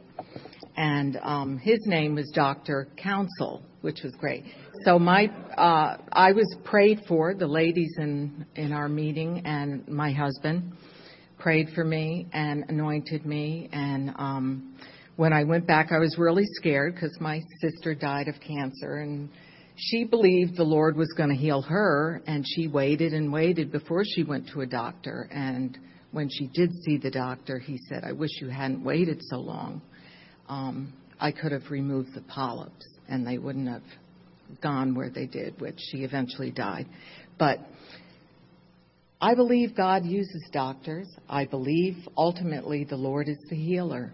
And 0.77 1.19
um, 1.23 1.59
his 1.59 1.81
name 1.87 2.15
was 2.15 2.31
Dr. 2.35 2.89
Council, 2.97 3.63
which 3.83 4.01
was 4.03 4.15
great. 4.15 4.45
So 4.85 4.99
my, 4.99 5.27
uh, 5.57 5.99
I 6.13 6.33
was 6.33 6.47
prayed 6.65 7.01
for, 7.07 7.35
the 7.35 7.47
ladies 7.47 7.95
in, 7.99 8.47
in 8.57 8.73
our 8.73 8.89
meeting 8.89 9.43
and 9.45 9.87
my 9.87 10.13
husband 10.13 10.73
prayed 11.39 11.69
for 11.75 11.85
me 11.85 12.27
and 12.33 12.65
anointed 12.69 13.27
me. 13.27 13.69
And 13.73 14.11
um, 14.17 14.77
when 15.17 15.33
I 15.33 15.45
went 15.45 15.67
back, 15.67 15.93
I 15.93 15.99
was 15.99 16.17
really 16.19 16.47
scared 16.55 16.95
because 16.95 17.17
my 17.21 17.41
sister 17.61 17.95
died 17.95 18.29
of 18.29 18.35
cancer 18.41 18.97
and 18.97 19.29
she 19.77 20.05
believed 20.05 20.57
the 20.57 20.65
Lord 20.65 20.97
was 20.97 21.13
going 21.17 21.31
to 21.31 21.35
heal 21.35 21.63
her, 21.63 22.23
and 22.27 22.45
she 22.47 22.69
waited 22.69 23.15
and 23.15 23.33
waited 23.33 23.73
before 23.73 24.05
she 24.05 24.23
went 24.23 24.49
to 24.51 24.61
a 24.61 24.67
doctor. 24.67 25.29
And 25.33 25.79
when 26.13 26.29
she 26.29 26.49
did 26.53 26.73
see 26.85 26.99
the 26.99 27.11
doctor, 27.11 27.59
he 27.59 27.79
said, 27.89 28.05
I 28.05 28.13
wish 28.13 28.31
you 28.41 28.49
hadn't 28.49 28.85
waited 28.85 29.23
so 29.23 29.39
long. 29.39 29.83
Um, 30.49 30.93
I 31.19 31.33
could 31.33 31.53
have 31.53 31.71
removed 31.71 32.15
the 32.15 32.21
polyps, 32.23 32.87
and 33.09 33.27
they 33.27 33.39
wouldn't 33.39 33.69
have 33.69 33.83
gone 34.63 34.95
where 34.95 35.11
they 35.11 35.27
did, 35.27 35.59
which 35.61 35.79
she 35.91 35.99
eventually 35.99 36.51
died. 36.51 36.87
But 37.39 37.59
I 39.21 39.35
believe 39.35 39.75
God 39.75 40.05
uses 40.05 40.49
doctors. 40.53 41.09
I 41.29 41.47
believe 41.47 41.97
ultimately 42.17 42.85
the 42.85 42.97
Lord 42.97 43.29
is 43.29 43.39
the 43.49 43.57
healer. 43.57 44.13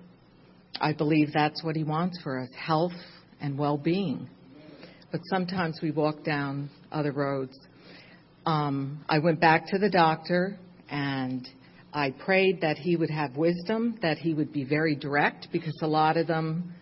I 0.81 0.93
believe 0.93 1.33
that's 1.33 1.63
what 1.63 1.77
He 1.77 1.85
wants 1.85 2.21
for 2.23 2.39
us 2.39 2.51
health 2.57 2.93
and 3.41 3.59
well 3.59 3.79
being 3.79 4.29
but 5.11 5.21
sometimes 5.31 5.81
we 5.83 5.91
walk 5.91 6.23
down 6.25 6.71
other 6.93 7.13
roads. 7.13 7.59
Um, 8.47 9.05
I 9.09 9.19
went 9.19 9.41
back 9.41 9.67
to 9.69 9.79
the 9.79 9.91
doctor 9.91 10.59
and 10.91 11.49
I 11.93 12.11
prayed 12.11 12.61
that 12.61 12.77
he 12.77 12.97
would 12.97 13.11
have 13.11 13.37
wisdom, 13.37 13.99
that 14.03 14.19
he 14.19 14.35
would 14.35 14.53
be 14.53 14.65
very 14.65 14.95
direct, 14.95 15.49
because 15.53 15.77
a 15.83 15.87
lot 15.87 16.17
of 16.17 16.27
them 16.27 16.75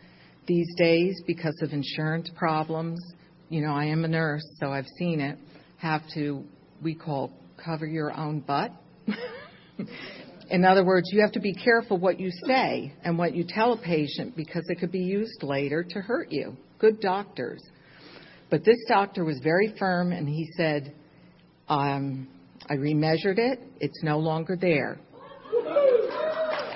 these 0.46 0.68
days, 0.76 1.20
because 1.26 1.56
of 1.62 1.72
insurance 1.72 2.30
problems, 2.36 3.00
you 3.48 3.60
know, 3.60 3.72
I 3.72 3.86
am 3.86 4.04
a 4.04 4.08
nurse, 4.08 4.44
so 4.60 4.68
I've 4.68 4.86
seen 4.98 5.20
it, 5.20 5.38
have 5.78 6.02
to, 6.14 6.44
we 6.82 6.94
call 6.94 7.32
cover 7.64 7.86
your 7.86 8.12
own 8.12 8.40
butt. 8.40 8.72
In 10.48 10.64
other 10.64 10.84
words, 10.84 11.10
you 11.12 11.20
have 11.22 11.32
to 11.32 11.40
be 11.40 11.52
careful 11.52 11.98
what 11.98 12.20
you 12.20 12.30
say 12.46 12.92
and 13.02 13.18
what 13.18 13.34
you 13.34 13.44
tell 13.46 13.72
a 13.72 13.76
patient 13.76 14.36
because 14.36 14.64
it 14.68 14.78
could 14.78 14.92
be 14.92 15.00
used 15.00 15.42
later 15.42 15.84
to 15.90 16.00
hurt 16.00 16.30
you. 16.30 16.56
Good 16.78 17.00
doctors. 17.00 17.62
But 18.48 18.64
this 18.64 18.78
doctor 18.86 19.24
was 19.24 19.40
very 19.42 19.74
firm 19.78 20.12
and 20.12 20.28
he 20.28 20.48
said, 20.56 20.94
um, 21.68 22.28
I 22.68 22.74
remeasured 22.74 23.38
it. 23.38 23.60
It's 23.80 24.02
no 24.04 24.18
longer 24.18 24.56
there. 24.56 24.98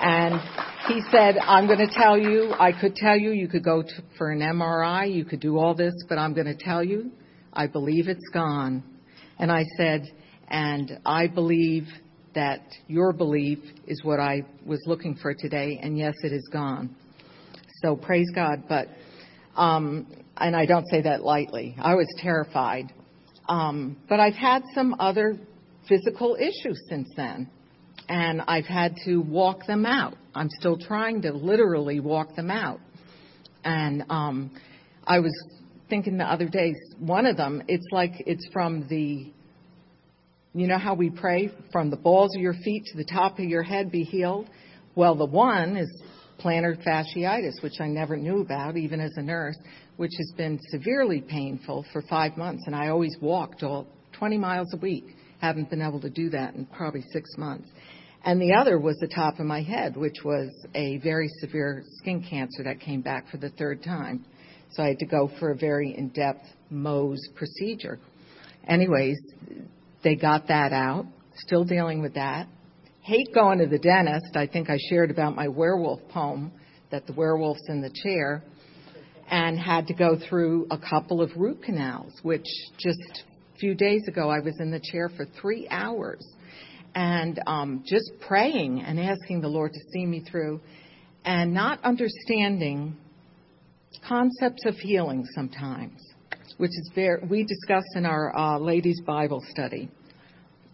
And 0.01 0.41
he 0.87 1.01
said, 1.11 1.37
I'm 1.37 1.67
going 1.67 1.79
to 1.79 1.93
tell 1.93 2.17
you, 2.17 2.53
I 2.59 2.71
could 2.73 2.95
tell 2.95 3.17
you, 3.17 3.31
you 3.31 3.47
could 3.47 3.63
go 3.63 3.83
to, 3.83 4.03
for 4.17 4.31
an 4.31 4.39
MRI, 4.39 5.13
you 5.13 5.23
could 5.23 5.39
do 5.39 5.57
all 5.57 5.75
this, 5.75 5.93
but 6.09 6.17
I'm 6.17 6.33
going 6.33 6.47
to 6.47 6.57
tell 6.57 6.83
you, 6.83 7.11
I 7.53 7.67
believe 7.67 8.07
it's 8.07 8.29
gone. 8.33 8.83
And 9.37 9.51
I 9.51 9.63
said, 9.77 10.11
and 10.49 10.99
I 11.05 11.27
believe 11.27 11.87
that 12.35 12.61
your 12.87 13.13
belief 13.13 13.59
is 13.87 14.03
what 14.03 14.19
I 14.19 14.43
was 14.65 14.81
looking 14.85 15.15
for 15.15 15.33
today, 15.33 15.79
and 15.81 15.97
yes, 15.97 16.13
it 16.23 16.31
is 16.31 16.47
gone. 16.51 16.95
So 17.81 17.95
praise 17.95 18.29
God. 18.33 18.63
But 18.69 18.87
um, 19.55 20.07
and 20.37 20.55
I 20.55 20.65
don't 20.65 20.87
say 20.87 21.01
that 21.01 21.23
lightly. 21.23 21.75
I 21.79 21.95
was 21.95 22.07
terrified. 22.17 22.93
Um, 23.47 23.97
but 24.07 24.19
I've 24.19 24.35
had 24.35 24.63
some 24.73 24.95
other 24.99 25.37
physical 25.87 26.37
issues 26.39 26.81
since 26.89 27.09
then, 27.15 27.49
and 28.07 28.41
I've 28.47 28.65
had 28.65 28.95
to 29.05 29.17
walk 29.17 29.65
them 29.67 29.85
out. 29.85 30.15
I'm 30.33 30.49
still 30.59 30.77
trying 30.77 31.21
to 31.23 31.33
literally 31.33 31.99
walk 31.99 32.35
them 32.35 32.49
out. 32.49 32.79
And 33.63 34.03
um, 34.09 34.51
I 35.05 35.19
was 35.19 35.33
thinking 35.89 36.17
the 36.17 36.25
other 36.25 36.47
day, 36.47 36.73
one 36.99 37.25
of 37.25 37.37
them, 37.37 37.61
it's 37.67 37.85
like 37.91 38.13
it's 38.25 38.47
from 38.53 38.87
the, 38.87 39.31
you 40.53 40.67
know 40.67 40.77
how 40.77 40.93
we 40.93 41.09
pray 41.09 41.49
from 41.71 41.89
the 41.89 41.97
balls 41.97 42.35
of 42.35 42.41
your 42.41 42.53
feet 42.53 42.83
to 42.87 42.97
the 42.97 43.05
top 43.05 43.39
of 43.39 43.45
your 43.45 43.63
head 43.63 43.91
be 43.91 44.03
healed? 44.03 44.49
Well, 44.95 45.15
the 45.15 45.25
one 45.25 45.77
is 45.77 45.89
plantar 46.39 46.75
fasciitis, 46.85 47.63
which 47.63 47.79
I 47.79 47.87
never 47.87 48.17
knew 48.17 48.41
about, 48.41 48.75
even 48.75 48.99
as 48.99 49.11
a 49.15 49.21
nurse, 49.21 49.57
which 49.95 50.11
has 50.17 50.33
been 50.35 50.59
severely 50.69 51.21
painful 51.21 51.85
for 51.93 52.01
five 52.01 52.35
months. 52.35 52.63
And 52.65 52.75
I 52.75 52.89
always 52.89 53.15
walked 53.21 53.63
all 53.63 53.87
20 54.13 54.37
miles 54.37 54.73
a 54.73 54.77
week. 54.77 55.15
Haven't 55.39 55.69
been 55.69 55.81
able 55.81 56.01
to 56.01 56.09
do 56.09 56.29
that 56.31 56.55
in 56.55 56.65
probably 56.65 57.03
six 57.13 57.29
months. 57.37 57.69
And 58.23 58.39
the 58.39 58.53
other 58.53 58.77
was 58.77 58.97
the 58.97 59.07
top 59.07 59.39
of 59.39 59.45
my 59.45 59.61
head, 59.61 59.95
which 59.95 60.17
was 60.23 60.49
a 60.75 60.97
very 60.97 61.29
severe 61.39 61.83
skin 61.99 62.23
cancer 62.29 62.63
that 62.63 62.79
came 62.79 63.01
back 63.01 63.27
for 63.29 63.37
the 63.37 63.49
third 63.49 63.83
time. 63.83 64.25
So 64.71 64.83
I 64.83 64.89
had 64.89 64.99
to 64.99 65.05
go 65.05 65.31
for 65.39 65.51
a 65.51 65.55
very 65.55 65.95
in 65.97 66.09
depth 66.09 66.45
Mohs 66.71 67.19
procedure. 67.35 67.99
Anyways, 68.67 69.17
they 70.03 70.15
got 70.15 70.47
that 70.47 70.73
out. 70.73 71.05
Still 71.35 71.63
dealing 71.63 72.01
with 72.01 72.15
that 72.15 72.47
hate 73.01 73.33
going 73.33 73.59
to 73.59 73.65
the 73.65 73.79
dentist. 73.79 74.35
I 74.35 74.47
think 74.47 74.69
I 74.69 74.77
shared 74.89 75.11
about 75.11 75.35
my 75.35 75.47
werewolf 75.47 75.99
poem 76.09 76.51
that 76.91 77.07
the 77.07 77.13
werewolf's 77.13 77.67
in 77.67 77.81
the 77.81 77.89
chair 78.03 78.43
and 79.29 79.57
had 79.57 79.87
to 79.87 79.93
go 79.93 80.17
through 80.29 80.67
a 80.69 80.77
couple 80.77 81.21
of 81.21 81.31
root 81.35 81.63
canals, 81.63 82.13
which 82.21 82.45
just 82.77 83.23
a 83.55 83.57
few 83.57 83.73
days 83.73 84.07
ago 84.07 84.29
I 84.29 84.39
was 84.39 84.59
in 84.59 84.71
the 84.71 84.79
chair 84.79 85.09
for 85.09 85.25
three 85.25 85.67
hours 85.69 86.25
and 86.93 87.41
um, 87.47 87.83
just 87.85 88.11
praying 88.27 88.81
and 88.81 88.99
asking 88.99 89.41
the 89.41 89.47
Lord 89.47 89.73
to 89.73 89.79
see 89.93 90.05
me 90.05 90.19
through 90.29 90.59
and 91.23 91.53
not 91.53 91.83
understanding 91.83 92.97
concepts 94.07 94.65
of 94.65 94.75
healing 94.75 95.25
sometimes, 95.33 96.01
which 96.61 96.77
is 96.77 96.91
very, 96.93 97.19
we 97.27 97.43
discussed 97.43 97.95
in 97.95 98.05
our 98.05 98.37
uh, 98.37 98.59
ladies' 98.59 99.01
Bible 99.01 99.43
study. 99.49 99.89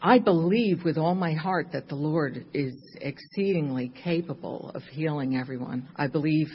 I 0.01 0.19
believe 0.19 0.83
with 0.83 0.97
all 0.97 1.15
my 1.15 1.31
heart 1.31 1.67
that 1.71 1.87
the 1.87 1.95
Lord 1.95 2.45
is 2.53 2.75
exceedingly 2.99 3.93
capable 4.03 4.69
of 4.75 4.83
healing 4.83 5.37
everyone. 5.37 5.87
I 5.95 6.07
believe, 6.07 6.49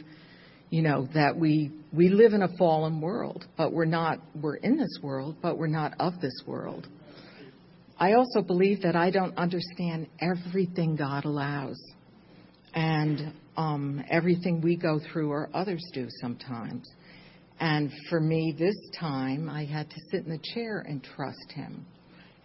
you 0.68 0.82
know, 0.82 1.08
that 1.14 1.34
we 1.34 1.70
we 1.94 2.10
live 2.10 2.34
in 2.34 2.42
a 2.42 2.56
fallen 2.58 3.00
world, 3.00 3.46
but 3.56 3.72
we're 3.72 3.86
not 3.86 4.18
we're 4.38 4.56
in 4.56 4.76
this 4.76 4.98
world, 5.02 5.36
but 5.40 5.56
we're 5.56 5.66
not 5.66 5.94
of 5.98 6.20
this 6.20 6.42
world. 6.46 6.86
I 7.98 8.12
also 8.12 8.42
believe 8.42 8.82
that 8.82 8.96
I 8.96 9.10
don't 9.10 9.34
understand 9.38 10.08
everything 10.20 10.94
God 10.94 11.24
allows. 11.24 11.80
And 12.74 13.32
um, 13.56 14.04
everything 14.10 14.60
we 14.60 14.76
go 14.76 15.00
through 15.10 15.30
or 15.30 15.48
others 15.54 15.82
do 15.94 16.08
sometimes. 16.20 16.86
And 17.62 17.92
for 18.10 18.18
me, 18.18 18.52
this 18.58 18.74
time, 18.98 19.48
I 19.48 19.64
had 19.64 19.88
to 19.88 19.96
sit 20.10 20.26
in 20.26 20.30
the 20.30 20.40
chair 20.52 20.84
and 20.86 21.00
trust 21.14 21.52
Him 21.54 21.86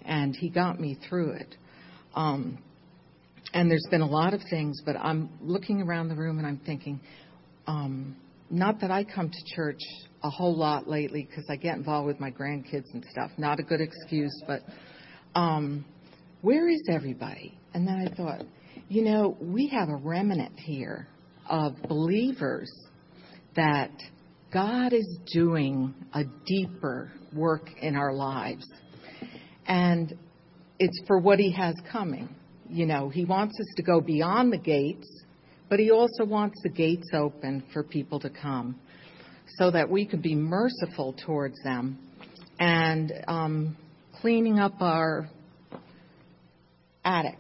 and 0.06 0.36
he 0.36 0.48
got 0.48 0.80
me 0.80 0.96
through 1.10 1.32
it. 1.32 1.56
Um, 2.14 2.60
and 3.52 3.68
there's 3.68 3.88
been 3.90 4.02
a 4.02 4.08
lot 4.08 4.36
of 4.36 4.42
things, 4.48 4.80
but 4.86 4.96
I'm 4.96 5.32
looking 5.42 5.82
around 5.82 6.10
the 6.10 6.16
room 6.16 6.38
and 6.38 6.46
I'm 6.46 6.62
thinking, 6.66 7.00
um, 7.66 8.16
not 8.52 8.80
that 8.82 8.92
I 8.92 9.04
come 9.04 9.32
to 9.32 9.56
church 9.56 9.82
a 10.24 10.30
whole 10.30 10.56
lot 10.56 10.88
lately 10.88 11.28
because 11.28 11.46
I 11.50 11.56
get 11.56 11.78
involved 11.78 12.06
with 12.06 12.20
my 12.20 12.30
grandkids 12.30 12.94
and 12.94 13.04
stuff. 13.10 13.32
Not 13.40 13.60
a 13.60 13.64
good 13.64 13.82
excuse, 13.82 14.44
but 14.46 14.62
um, 15.34 15.84
where 16.44 16.70
is 16.70 16.84
everybody? 16.92 17.58
And 17.74 17.88
then 17.88 18.08
I 18.08 18.16
thought, 18.16 18.46
you 18.88 19.04
know, 19.04 19.36
we 19.42 19.68
have 19.70 19.90
a 19.90 19.96
remnant 19.96 20.60
here 20.60 21.08
of 21.50 21.74
believers 21.88 22.72
that 23.56 23.92
God 24.52 24.94
is 24.94 25.20
doing 25.34 25.94
a 26.14 26.24
deeper 26.46 27.12
work 27.34 27.70
in 27.82 27.96
our 27.96 28.14
lives 28.14 28.66
and 29.68 30.18
it's 30.80 31.00
for 31.06 31.20
what 31.20 31.40
he 31.40 31.52
has 31.52 31.76
coming. 31.92 32.30
You 32.70 32.86
know, 32.86 33.10
he 33.10 33.26
wants 33.26 33.60
us 33.60 33.68
to 33.76 33.84
go 33.84 34.00
beyond 34.00 34.54
the 34.54 34.58
gates, 34.58 35.08
but 35.70 35.80
he 35.80 35.92
also 35.92 36.26
wants 36.26 36.62
the 36.64 36.70
gates 36.70 37.10
open 37.14 37.64
for 37.74 37.84
people 37.84 38.20
to 38.22 38.30
come 38.30 38.80
so 39.58 39.72
that 39.72 39.90
we 39.90 40.06
could 40.06 40.22
be 40.22 40.36
merciful 40.36 41.16
towards 41.26 41.62
them 41.64 41.98
and 42.60 43.12
um, 43.28 43.78
cleaning 44.22 44.60
up 44.60 44.82
our 44.82 45.30
attic 47.04 47.40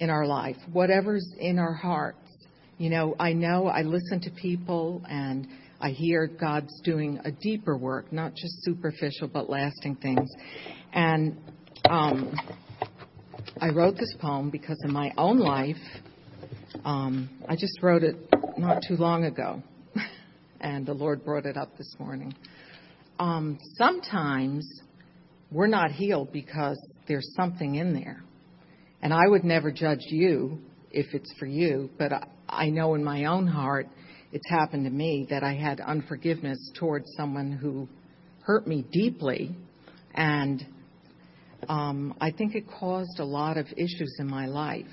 in 0.00 0.10
our 0.10 0.26
life, 0.26 0.56
whatever's 0.72 1.26
in 1.38 1.58
our 1.58 1.72
hearts, 1.72 2.18
You 2.78 2.90
know, 2.90 3.16
I 3.18 3.32
know 3.32 3.68
I 3.68 3.82
listen 3.82 4.20
to 4.20 4.30
people 4.30 5.02
and 5.08 5.48
I 5.80 5.90
hear 5.90 6.26
God's 6.26 6.80
doing 6.82 7.20
a 7.24 7.30
deeper 7.30 7.76
work, 7.76 8.12
not 8.12 8.34
just 8.34 8.64
superficial 8.64 9.28
but 9.28 9.50
lasting 9.50 9.96
things. 9.96 10.30
And 10.92 11.36
um, 11.88 12.34
I 13.60 13.70
wrote 13.70 13.96
this 13.96 14.14
poem 14.20 14.50
because 14.50 14.80
in 14.84 14.92
my 14.92 15.12
own 15.18 15.38
life, 15.38 15.76
um, 16.84 17.28
I 17.48 17.56
just 17.56 17.82
wrote 17.82 18.02
it 18.02 18.16
not 18.56 18.82
too 18.86 18.96
long 18.96 19.24
ago, 19.24 19.62
and 20.60 20.86
the 20.86 20.94
Lord 20.94 21.24
brought 21.24 21.46
it 21.46 21.56
up 21.56 21.76
this 21.76 21.94
morning. 21.98 22.34
Um, 23.18 23.58
sometimes 23.76 24.66
we're 25.50 25.66
not 25.66 25.90
healed 25.90 26.32
because 26.32 26.78
there's 27.06 27.34
something 27.34 27.76
in 27.76 27.94
there. 27.94 28.22
And 29.02 29.12
I 29.12 29.26
would 29.26 29.44
never 29.44 29.70
judge 29.70 30.00
you 30.02 30.58
if 30.90 31.14
it's 31.14 31.32
for 31.38 31.46
you, 31.46 31.90
but 31.98 32.12
I 32.48 32.70
know 32.70 32.94
in 32.94 33.04
my 33.04 33.26
own 33.26 33.46
heart 33.46 33.88
it's 34.36 34.50
happened 34.50 34.84
to 34.84 34.90
me 34.90 35.26
that 35.30 35.42
I 35.42 35.54
had 35.54 35.80
unforgiveness 35.80 36.58
towards 36.78 37.06
someone 37.16 37.52
who 37.52 37.88
hurt 38.42 38.66
me 38.66 38.84
deeply, 38.92 39.56
and 40.14 40.62
um, 41.70 42.14
I 42.20 42.30
think 42.32 42.54
it 42.54 42.64
caused 42.68 43.18
a 43.18 43.24
lot 43.24 43.56
of 43.56 43.64
issues 43.78 44.14
in 44.18 44.28
my 44.28 44.44
life. 44.44 44.84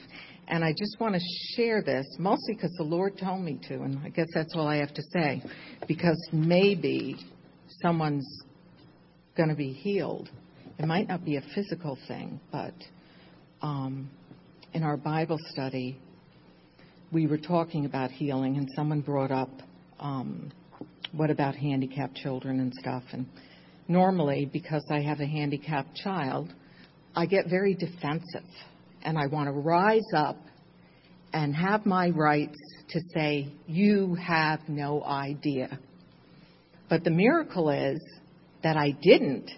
And 0.48 0.64
I 0.64 0.72
just 0.72 0.96
want 0.98 1.16
to 1.16 1.22
share 1.58 1.84
this, 1.84 2.06
mostly 2.18 2.54
because 2.54 2.72
the 2.78 2.86
Lord 2.86 3.18
told 3.18 3.42
me 3.42 3.60
to, 3.68 3.74
and 3.82 4.00
I 4.06 4.10
guess 4.10 4.28
that's 4.34 4.56
all 4.56 4.66
I 4.66 4.78
have 4.78 4.94
to 4.94 5.04
say, 5.12 5.44
because 5.90 6.18
maybe 6.32 7.18
someone's 7.82 8.44
going 9.36 9.50
to 9.50 9.56
be 9.56 9.74
healed. 9.74 10.30
It 10.80 10.86
might 10.86 11.10
not 11.10 11.26
be 11.26 11.36
a 11.36 11.44
physical 11.54 11.98
thing, 12.08 12.40
but 12.50 12.76
um, 13.62 14.10
in 14.72 14.84
our 14.84 14.96
Bible 14.96 15.38
study, 15.50 16.00
we 17.14 17.28
were 17.28 17.38
talking 17.38 17.86
about 17.86 18.10
healing, 18.10 18.58
and 18.58 18.68
someone 18.76 19.02
brought 19.02 19.32
up, 19.32 19.52
um, 20.00 20.52
what 21.12 21.30
about 21.30 21.56
handicapped 21.56 22.16
children 22.16 22.60
and 22.60 22.74
stuff? 22.74 23.04
And 23.12 23.28
normally, 23.88 24.50
because 24.52 24.84
I 24.90 25.02
have 25.02 25.20
a 25.20 25.28
handicapped 25.28 25.96
child, 25.96 26.52
I 27.16 27.28
get 27.28 27.48
very 27.48 27.76
defensive, 27.76 28.50
and 29.04 29.18
I 29.18 29.28
want 29.28 29.48
to 29.48 29.52
rise 29.52 30.12
up 30.16 30.38
and 31.34 31.56
have 31.56 31.86
my 31.86 32.10
rights 32.10 32.58
to 32.90 33.00
say, 33.14 33.54
You 33.68 34.16
have 34.16 34.62
no 34.68 35.04
idea. 35.04 35.80
But 36.90 37.04
the 37.04 37.12
miracle 37.12 37.70
is 37.70 38.02
that 38.64 38.76
I 38.76 38.92
didn't. 39.02 39.52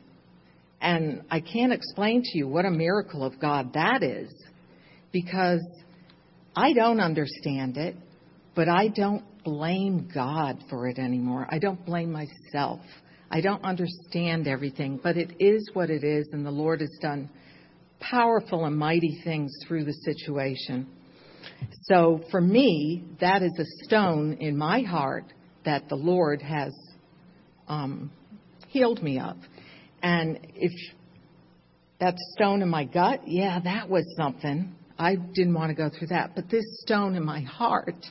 And 0.82 1.24
I 1.32 1.40
can't 1.40 1.72
explain 1.72 2.22
to 2.22 2.38
you 2.38 2.48
what 2.48 2.66
a 2.66 2.72
miracle 2.72 3.24
of 3.24 3.40
God 3.40 3.74
that 3.74 4.04
is 4.04 4.32
because 5.12 5.62
I 6.56 6.74
don't 6.74 7.00
understand 7.00 7.78
it, 7.78 7.96
but 8.56 8.70
I 8.70 8.88
don't 8.88 9.24
blame 9.44 10.10
God 10.14 10.64
for 10.70 10.88
it 10.88 10.98
anymore. 10.98 11.48
I 11.50 11.60
don't 11.60 11.86
blame 11.86 12.12
myself. 12.12 12.80
I 13.30 13.42
don't 13.42 13.64
understand 13.64 14.48
everything, 14.48 15.00
but 15.02 15.18
it 15.18 15.36
is 15.40 15.70
what 15.74 15.90
it 15.90 16.04
is, 16.04 16.28
and 16.32 16.46
the 16.46 16.52
Lord 16.52 16.82
has 16.82 16.98
done 17.02 17.30
powerful 18.00 18.66
and 18.66 18.78
mighty 18.78 19.20
things 19.24 19.52
through 19.68 19.86
the 19.86 19.94
situation. 19.94 20.88
So 21.84 22.22
for 22.32 22.42
me, 22.42 23.04
that 23.20 23.42
is 23.42 23.52
a 23.60 23.86
stone 23.86 24.38
in 24.40 24.58
my 24.58 24.82
heart 24.82 25.26
that 25.66 25.90
the 25.90 25.96
Lord 25.96 26.42
has 26.42 26.74
um, 27.68 28.12
healed 28.68 29.02
me 29.02 29.20
of. 29.20 29.38
And 30.02 30.40
if 30.56 30.72
that 32.00 32.16
stone 32.36 32.62
in 32.62 32.70
my 32.70 32.86
gut, 32.86 33.22
yeah, 33.26 33.60
that 33.64 33.90
was 33.90 34.06
something. 34.18 34.76
I 34.98 35.16
didn't 35.16 35.54
want 35.54 35.70
to 35.70 35.76
go 35.76 35.90
through 35.90 36.08
that. 36.08 36.36
But 36.36 36.50
this 36.50 36.64
stone 36.82 37.16
in 37.16 37.26
my 37.26 37.42
heart, 37.42 38.06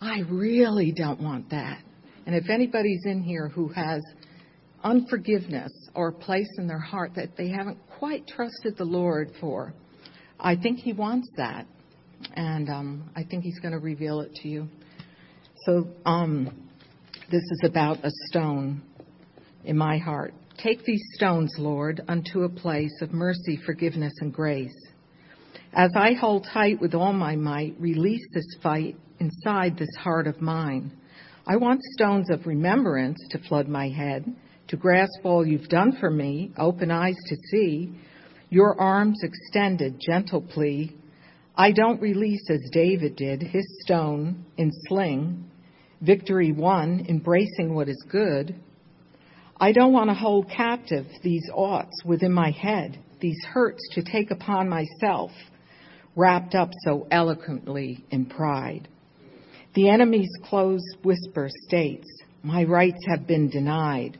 I 0.00 0.20
really 0.28 0.92
don't 0.92 1.20
want 1.20 1.50
that. 1.50 1.82
And 2.26 2.34
if 2.34 2.48
anybody's 2.50 3.04
in 3.04 3.22
here 3.22 3.48
who 3.48 3.68
has 3.68 4.02
unforgiveness 4.82 5.72
or 5.94 6.08
a 6.08 6.12
place 6.12 6.48
in 6.58 6.66
their 6.66 6.78
heart 6.78 7.12
that 7.16 7.36
they 7.36 7.48
haven't 7.48 7.78
quite 7.98 8.26
trusted 8.26 8.76
the 8.76 8.84
Lord 8.84 9.30
for, 9.40 9.74
I 10.38 10.56
think 10.56 10.80
He 10.80 10.92
wants 10.92 11.28
that. 11.36 11.66
And 12.34 12.68
um, 12.68 13.10
I 13.16 13.24
think 13.24 13.44
He's 13.44 13.58
going 13.60 13.72
to 13.72 13.78
reveal 13.78 14.20
it 14.20 14.34
to 14.42 14.48
you. 14.48 14.68
So, 15.64 15.88
um, 16.04 16.68
this 17.30 17.42
is 17.42 17.62
about 17.64 18.04
a 18.04 18.10
stone 18.28 18.82
in 19.64 19.78
my 19.78 19.96
heart. 19.96 20.34
Take 20.58 20.84
these 20.84 21.02
stones, 21.14 21.54
Lord, 21.58 22.02
unto 22.06 22.42
a 22.42 22.48
place 22.48 22.92
of 23.00 23.12
mercy, 23.12 23.58
forgiveness, 23.64 24.12
and 24.20 24.32
grace. 24.32 24.74
As 25.76 25.90
I 25.96 26.12
hold 26.12 26.46
tight 26.52 26.80
with 26.80 26.94
all 26.94 27.12
my 27.12 27.34
might, 27.34 27.74
release 27.80 28.24
this 28.32 28.46
fight 28.62 28.96
inside 29.18 29.76
this 29.76 29.92
heart 29.98 30.28
of 30.28 30.40
mine. 30.40 30.92
I 31.48 31.56
want 31.56 31.82
stones 31.94 32.30
of 32.30 32.46
remembrance 32.46 33.18
to 33.30 33.40
flood 33.48 33.68
my 33.68 33.88
head, 33.88 34.24
to 34.68 34.76
grasp 34.76 35.18
all 35.24 35.44
you've 35.44 35.68
done 35.68 35.96
for 35.98 36.12
me, 36.12 36.52
open 36.56 36.92
eyes 36.92 37.16
to 37.26 37.36
see, 37.50 37.92
your 38.50 38.80
arms 38.80 39.18
extended, 39.24 39.98
gentle 39.98 40.42
plea. 40.42 40.94
I 41.56 41.72
don't 41.72 42.00
release 42.00 42.48
as 42.50 42.70
David 42.72 43.16
did, 43.16 43.42
his 43.42 43.66
stone 43.80 44.44
in 44.56 44.70
sling, 44.86 45.50
victory 46.00 46.52
won, 46.52 47.04
embracing 47.08 47.74
what 47.74 47.88
is 47.88 48.06
good. 48.08 48.54
I 49.60 49.72
don't 49.72 49.92
want 49.92 50.08
to 50.10 50.14
hold 50.14 50.48
captive 50.48 51.06
these 51.24 51.50
oughts 51.52 52.04
within 52.04 52.32
my 52.32 52.52
head, 52.52 52.96
these 53.20 53.42
hurts 53.44 53.82
to 53.94 54.04
take 54.04 54.30
upon 54.30 54.68
myself 54.68 55.32
wrapped 56.16 56.54
up 56.54 56.70
so 56.84 57.06
eloquently 57.10 58.04
in 58.10 58.26
pride. 58.26 58.88
The 59.74 59.88
enemy's 59.88 60.30
closed 60.44 60.96
whisper 61.02 61.48
states, 61.66 62.06
My 62.42 62.64
rights 62.64 63.04
have 63.08 63.26
been 63.26 63.50
denied. 63.50 64.18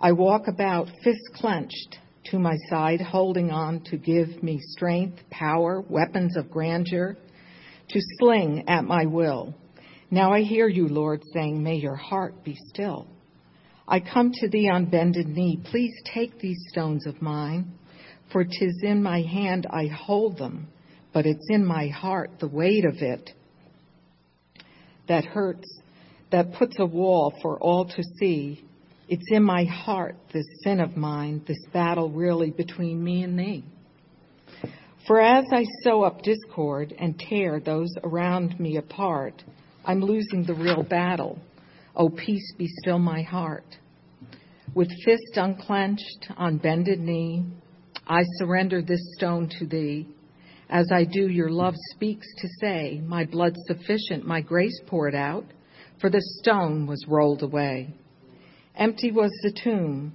I 0.00 0.12
walk 0.12 0.48
about, 0.48 0.88
fists 1.04 1.28
clenched 1.34 1.98
to 2.24 2.38
my 2.38 2.56
side, 2.68 3.00
holding 3.00 3.50
on 3.50 3.80
to 3.84 3.96
give 3.96 4.42
me 4.42 4.58
strength, 4.60 5.20
power, 5.30 5.80
weapons 5.88 6.36
of 6.36 6.50
grandeur, 6.50 7.16
to 7.88 8.00
sling 8.18 8.64
at 8.68 8.84
my 8.84 9.06
will. 9.06 9.54
Now 10.10 10.32
I 10.32 10.42
hear 10.42 10.68
you, 10.68 10.88
Lord, 10.88 11.22
saying, 11.32 11.62
May 11.62 11.76
your 11.76 11.96
heart 11.96 12.42
be 12.44 12.56
still. 12.68 13.06
I 13.86 14.00
come 14.00 14.32
to 14.34 14.48
thee 14.48 14.68
on 14.68 14.86
bended 14.86 15.28
knee. 15.28 15.60
Please 15.64 15.94
take 16.12 16.38
these 16.38 16.58
stones 16.68 17.06
of 17.06 17.22
mine, 17.22 17.72
for 18.32 18.44
'tis 18.44 18.82
in 18.82 19.02
my 19.02 19.20
hand 19.22 19.66
I 19.70 19.86
hold 19.86 20.38
them 20.38 20.68
but 21.12 21.26
it's 21.26 21.46
in 21.50 21.64
my 21.64 21.88
heart, 21.88 22.30
the 22.40 22.48
weight 22.48 22.84
of 22.84 22.96
it, 22.96 23.30
that 25.08 25.24
hurts, 25.24 25.80
that 26.30 26.54
puts 26.54 26.78
a 26.78 26.86
wall 26.86 27.34
for 27.42 27.58
all 27.58 27.84
to 27.84 28.02
see. 28.18 28.64
It's 29.08 29.26
in 29.30 29.42
my 29.42 29.64
heart, 29.64 30.16
this 30.32 30.46
sin 30.64 30.80
of 30.80 30.96
mine, 30.96 31.42
this 31.46 31.62
battle 31.72 32.10
really 32.10 32.50
between 32.50 33.02
me 33.02 33.22
and 33.22 33.38
thee. 33.38 33.64
For 35.06 35.20
as 35.20 35.44
I 35.52 35.64
sow 35.82 36.02
up 36.02 36.22
discord 36.22 36.94
and 36.98 37.18
tear 37.18 37.60
those 37.60 37.92
around 38.04 38.58
me 38.58 38.76
apart, 38.76 39.42
I'm 39.84 40.00
losing 40.00 40.44
the 40.44 40.54
real 40.54 40.84
battle. 40.84 41.38
Oh, 41.94 42.08
peace 42.08 42.54
be 42.56 42.68
still 42.68 43.00
my 43.00 43.22
heart. 43.22 43.66
With 44.74 44.88
fist 45.04 45.36
unclenched, 45.36 46.28
on 46.36 46.56
bended 46.56 47.00
knee, 47.00 47.44
I 48.06 48.22
surrender 48.38 48.80
this 48.80 49.02
stone 49.16 49.50
to 49.58 49.66
thee 49.66 50.06
as 50.72 50.90
I 50.90 51.04
do, 51.04 51.28
your 51.28 51.50
love 51.50 51.74
speaks 51.90 52.26
to 52.38 52.48
say, 52.58 53.02
My 53.06 53.26
blood 53.26 53.54
sufficient, 53.66 54.26
my 54.26 54.40
grace 54.40 54.80
poured 54.86 55.14
out, 55.14 55.44
for 56.00 56.08
the 56.08 56.22
stone 56.40 56.86
was 56.86 57.04
rolled 57.06 57.42
away. 57.42 57.94
Empty 58.74 59.12
was 59.12 59.30
the 59.42 59.52
tomb. 59.52 60.14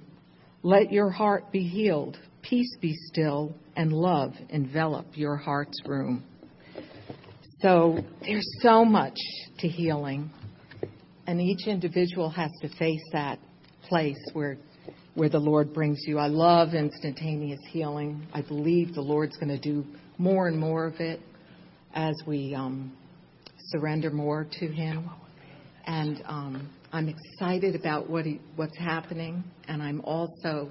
Let 0.64 0.92
your 0.92 1.10
heart 1.10 1.52
be 1.52 1.60
healed, 1.60 2.18
peace 2.42 2.76
be 2.80 2.92
still, 2.92 3.54
and 3.76 3.92
love 3.92 4.34
envelop 4.48 5.06
your 5.14 5.36
heart's 5.36 5.80
room. 5.86 6.24
So 7.62 8.00
there's 8.20 8.50
so 8.60 8.84
much 8.84 9.18
to 9.60 9.68
healing, 9.68 10.28
and 11.28 11.40
each 11.40 11.68
individual 11.68 12.30
has 12.30 12.50
to 12.62 12.68
face 12.76 13.04
that 13.12 13.38
place 13.82 14.18
where 14.32 14.58
where 15.14 15.28
the 15.28 15.38
Lord 15.38 15.72
brings 15.72 16.00
you. 16.06 16.18
I 16.18 16.28
love 16.28 16.74
instantaneous 16.74 17.60
healing. 17.70 18.26
I 18.32 18.40
believe 18.42 18.94
the 18.94 19.00
Lord's 19.00 19.36
going 19.36 19.48
to 19.48 19.58
do 19.58 19.84
more 20.18 20.48
and 20.48 20.58
more 20.58 20.84
of 20.84 20.94
it 21.00 21.20
as 21.94 22.14
we 22.26 22.54
um, 22.54 22.92
surrender 23.68 24.10
more 24.10 24.46
to 24.60 24.66
Him. 24.66 25.08
And 25.86 26.22
um, 26.26 26.70
I'm 26.92 27.08
excited 27.08 27.74
about 27.74 28.10
what 28.10 28.26
he, 28.26 28.40
what's 28.56 28.76
happening, 28.76 29.42
and 29.68 29.82
I'm 29.82 30.00
also 30.02 30.70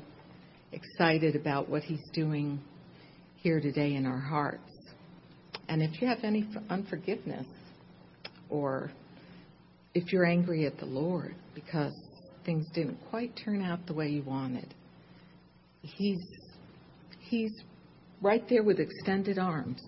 excited 0.72 1.36
about 1.36 1.70
what 1.70 1.82
He's 1.82 2.04
doing 2.14 2.60
here 3.38 3.60
today 3.60 3.96
in 3.96 4.06
our 4.06 4.20
hearts. 4.20 4.70
And 5.70 5.82
if 5.82 6.02
you 6.02 6.08
have 6.08 6.20
any 6.24 6.48
unforgiveness, 6.70 7.48
or 8.50 8.92
if 9.94 10.12
you're 10.12 10.26
angry 10.26 10.66
at 10.66 10.78
the 10.78 10.86
Lord 10.86 11.36
because 11.56 11.94
things 12.46 12.66
didn't 12.74 12.98
quite 13.10 13.32
turn 13.44 13.62
out 13.62 13.86
the 13.88 13.94
way 13.94 14.10
you 14.10 14.24
wanted, 14.24 14.74
He's 15.82 16.22
He's 17.22 17.52
right 18.22 18.44
there 18.50 18.64
with 18.64 18.80
extended 18.80 19.38
arms 19.38 19.82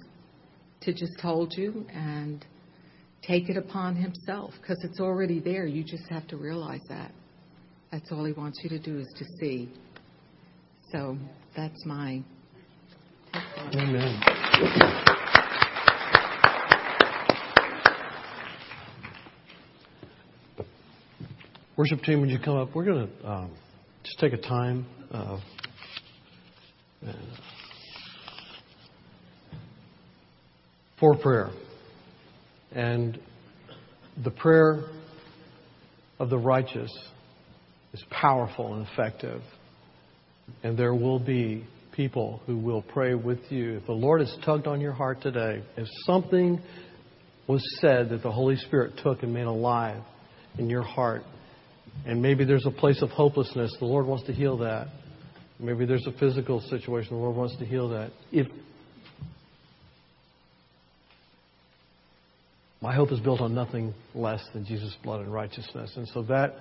to 0.81 0.93
just 0.93 1.19
hold 1.19 1.53
you 1.55 1.85
and 1.91 2.45
take 3.21 3.49
it 3.49 3.57
upon 3.57 3.95
himself 3.95 4.53
because 4.61 4.77
it's 4.83 4.99
already 4.99 5.39
there. 5.39 5.65
You 5.65 5.83
just 5.83 6.07
have 6.09 6.27
to 6.27 6.37
realize 6.37 6.81
that. 6.89 7.11
That's 7.91 8.11
all 8.11 8.23
he 8.23 8.33
wants 8.33 8.59
you 8.63 8.69
to 8.69 8.79
do 8.79 8.99
is 8.99 9.07
to 9.17 9.25
see. 9.39 9.69
So 10.91 11.17
that's 11.55 11.85
my. 11.85 12.23
Amen. 13.75 14.21
Worship 21.75 22.01
team, 22.01 22.21
would 22.21 22.29
you 22.29 22.39
come 22.39 22.57
up? 22.57 22.75
We're 22.75 22.85
going 22.85 23.07
to 23.07 23.29
um, 23.29 23.51
just 24.03 24.19
take 24.19 24.33
a 24.33 24.37
time 24.37 24.85
uh, 25.11 25.39
for 30.99 31.15
prayer. 31.17 31.49
And 32.71 33.19
the 34.23 34.31
prayer 34.31 34.83
of 36.19 36.29
the 36.29 36.37
righteous 36.37 36.91
is 37.93 38.03
powerful 38.09 38.73
and 38.73 38.87
effective. 38.87 39.41
And 40.63 40.77
there 40.77 40.93
will 40.93 41.19
be 41.19 41.65
people 41.93 42.41
who 42.45 42.57
will 42.57 42.81
pray 42.81 43.13
with 43.13 43.39
you. 43.49 43.77
If 43.77 43.85
the 43.85 43.93
Lord 43.93 44.21
has 44.21 44.35
tugged 44.45 44.67
on 44.67 44.81
your 44.81 44.93
heart 44.93 45.21
today, 45.21 45.63
if 45.77 45.87
something 46.05 46.61
was 47.47 47.63
said 47.81 48.09
that 48.09 48.21
the 48.23 48.31
Holy 48.31 48.55
Spirit 48.55 48.93
took 49.03 49.23
and 49.23 49.33
made 49.33 49.47
alive 49.47 50.01
in 50.57 50.69
your 50.69 50.83
heart, 50.83 51.23
and 52.05 52.21
maybe 52.21 52.45
there's 52.45 52.65
a 52.65 52.71
place 52.71 53.01
of 53.01 53.09
hopelessness, 53.09 53.75
the 53.79 53.85
Lord 53.85 54.05
wants 54.05 54.25
to 54.27 54.33
heal 54.33 54.57
that. 54.59 54.87
Maybe 55.59 55.85
there's 55.85 56.07
a 56.07 56.17
physical 56.17 56.61
situation, 56.61 57.09
the 57.11 57.21
Lord 57.21 57.35
wants 57.35 57.57
to 57.57 57.65
heal 57.65 57.89
that. 57.89 58.11
If 58.31 58.47
my 62.81 62.95
hope 62.95 63.11
is 63.11 63.19
built 63.19 63.41
on 63.41 63.53
nothing 63.53 63.93
less 64.15 64.41
than 64.53 64.65
Jesus' 64.65 64.95
blood 65.03 65.21
and 65.21 65.33
righteousness. 65.33 65.91
And 65.95 66.07
so 66.07 66.23
that 66.23 66.55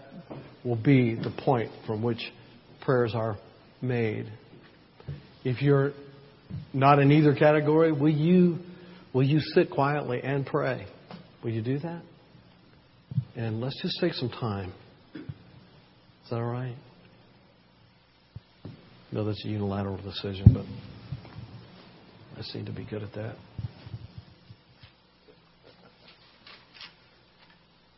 will 0.65 0.77
be 0.77 1.15
the 1.15 1.33
point 1.45 1.71
from 1.87 2.03
which 2.03 2.21
prayers 2.81 3.13
are 3.15 3.39
made. 3.81 4.27
If 5.45 5.63
you're 5.63 5.93
not 6.73 6.99
in 6.99 7.13
either 7.13 7.35
category, 7.35 7.93
will 7.93 8.09
you, 8.09 8.59
will 9.13 9.23
you 9.23 9.39
sit 9.41 9.71
quietly 9.71 10.21
and 10.23 10.45
pray? 10.45 10.87
Will 11.45 11.51
you 11.51 11.63
do 11.63 11.79
that? 11.79 12.03
And 13.37 13.61
let's 13.61 13.81
just 13.81 13.99
take 14.01 14.15
some 14.15 14.29
time. 14.29 14.73
Is 15.15 16.31
that 16.31 16.37
all 16.37 16.43
right? 16.43 16.75
No, 19.13 19.25
that's 19.25 19.43
a 19.45 19.49
unilateral 19.49 19.99
decision, 19.99 20.53
but 20.53 20.65
I 22.37 22.43
seem 22.43 22.67
to 22.67 22.73
be 22.73 22.85
good 22.85 23.03
at 23.03 23.13
that. 23.15 23.37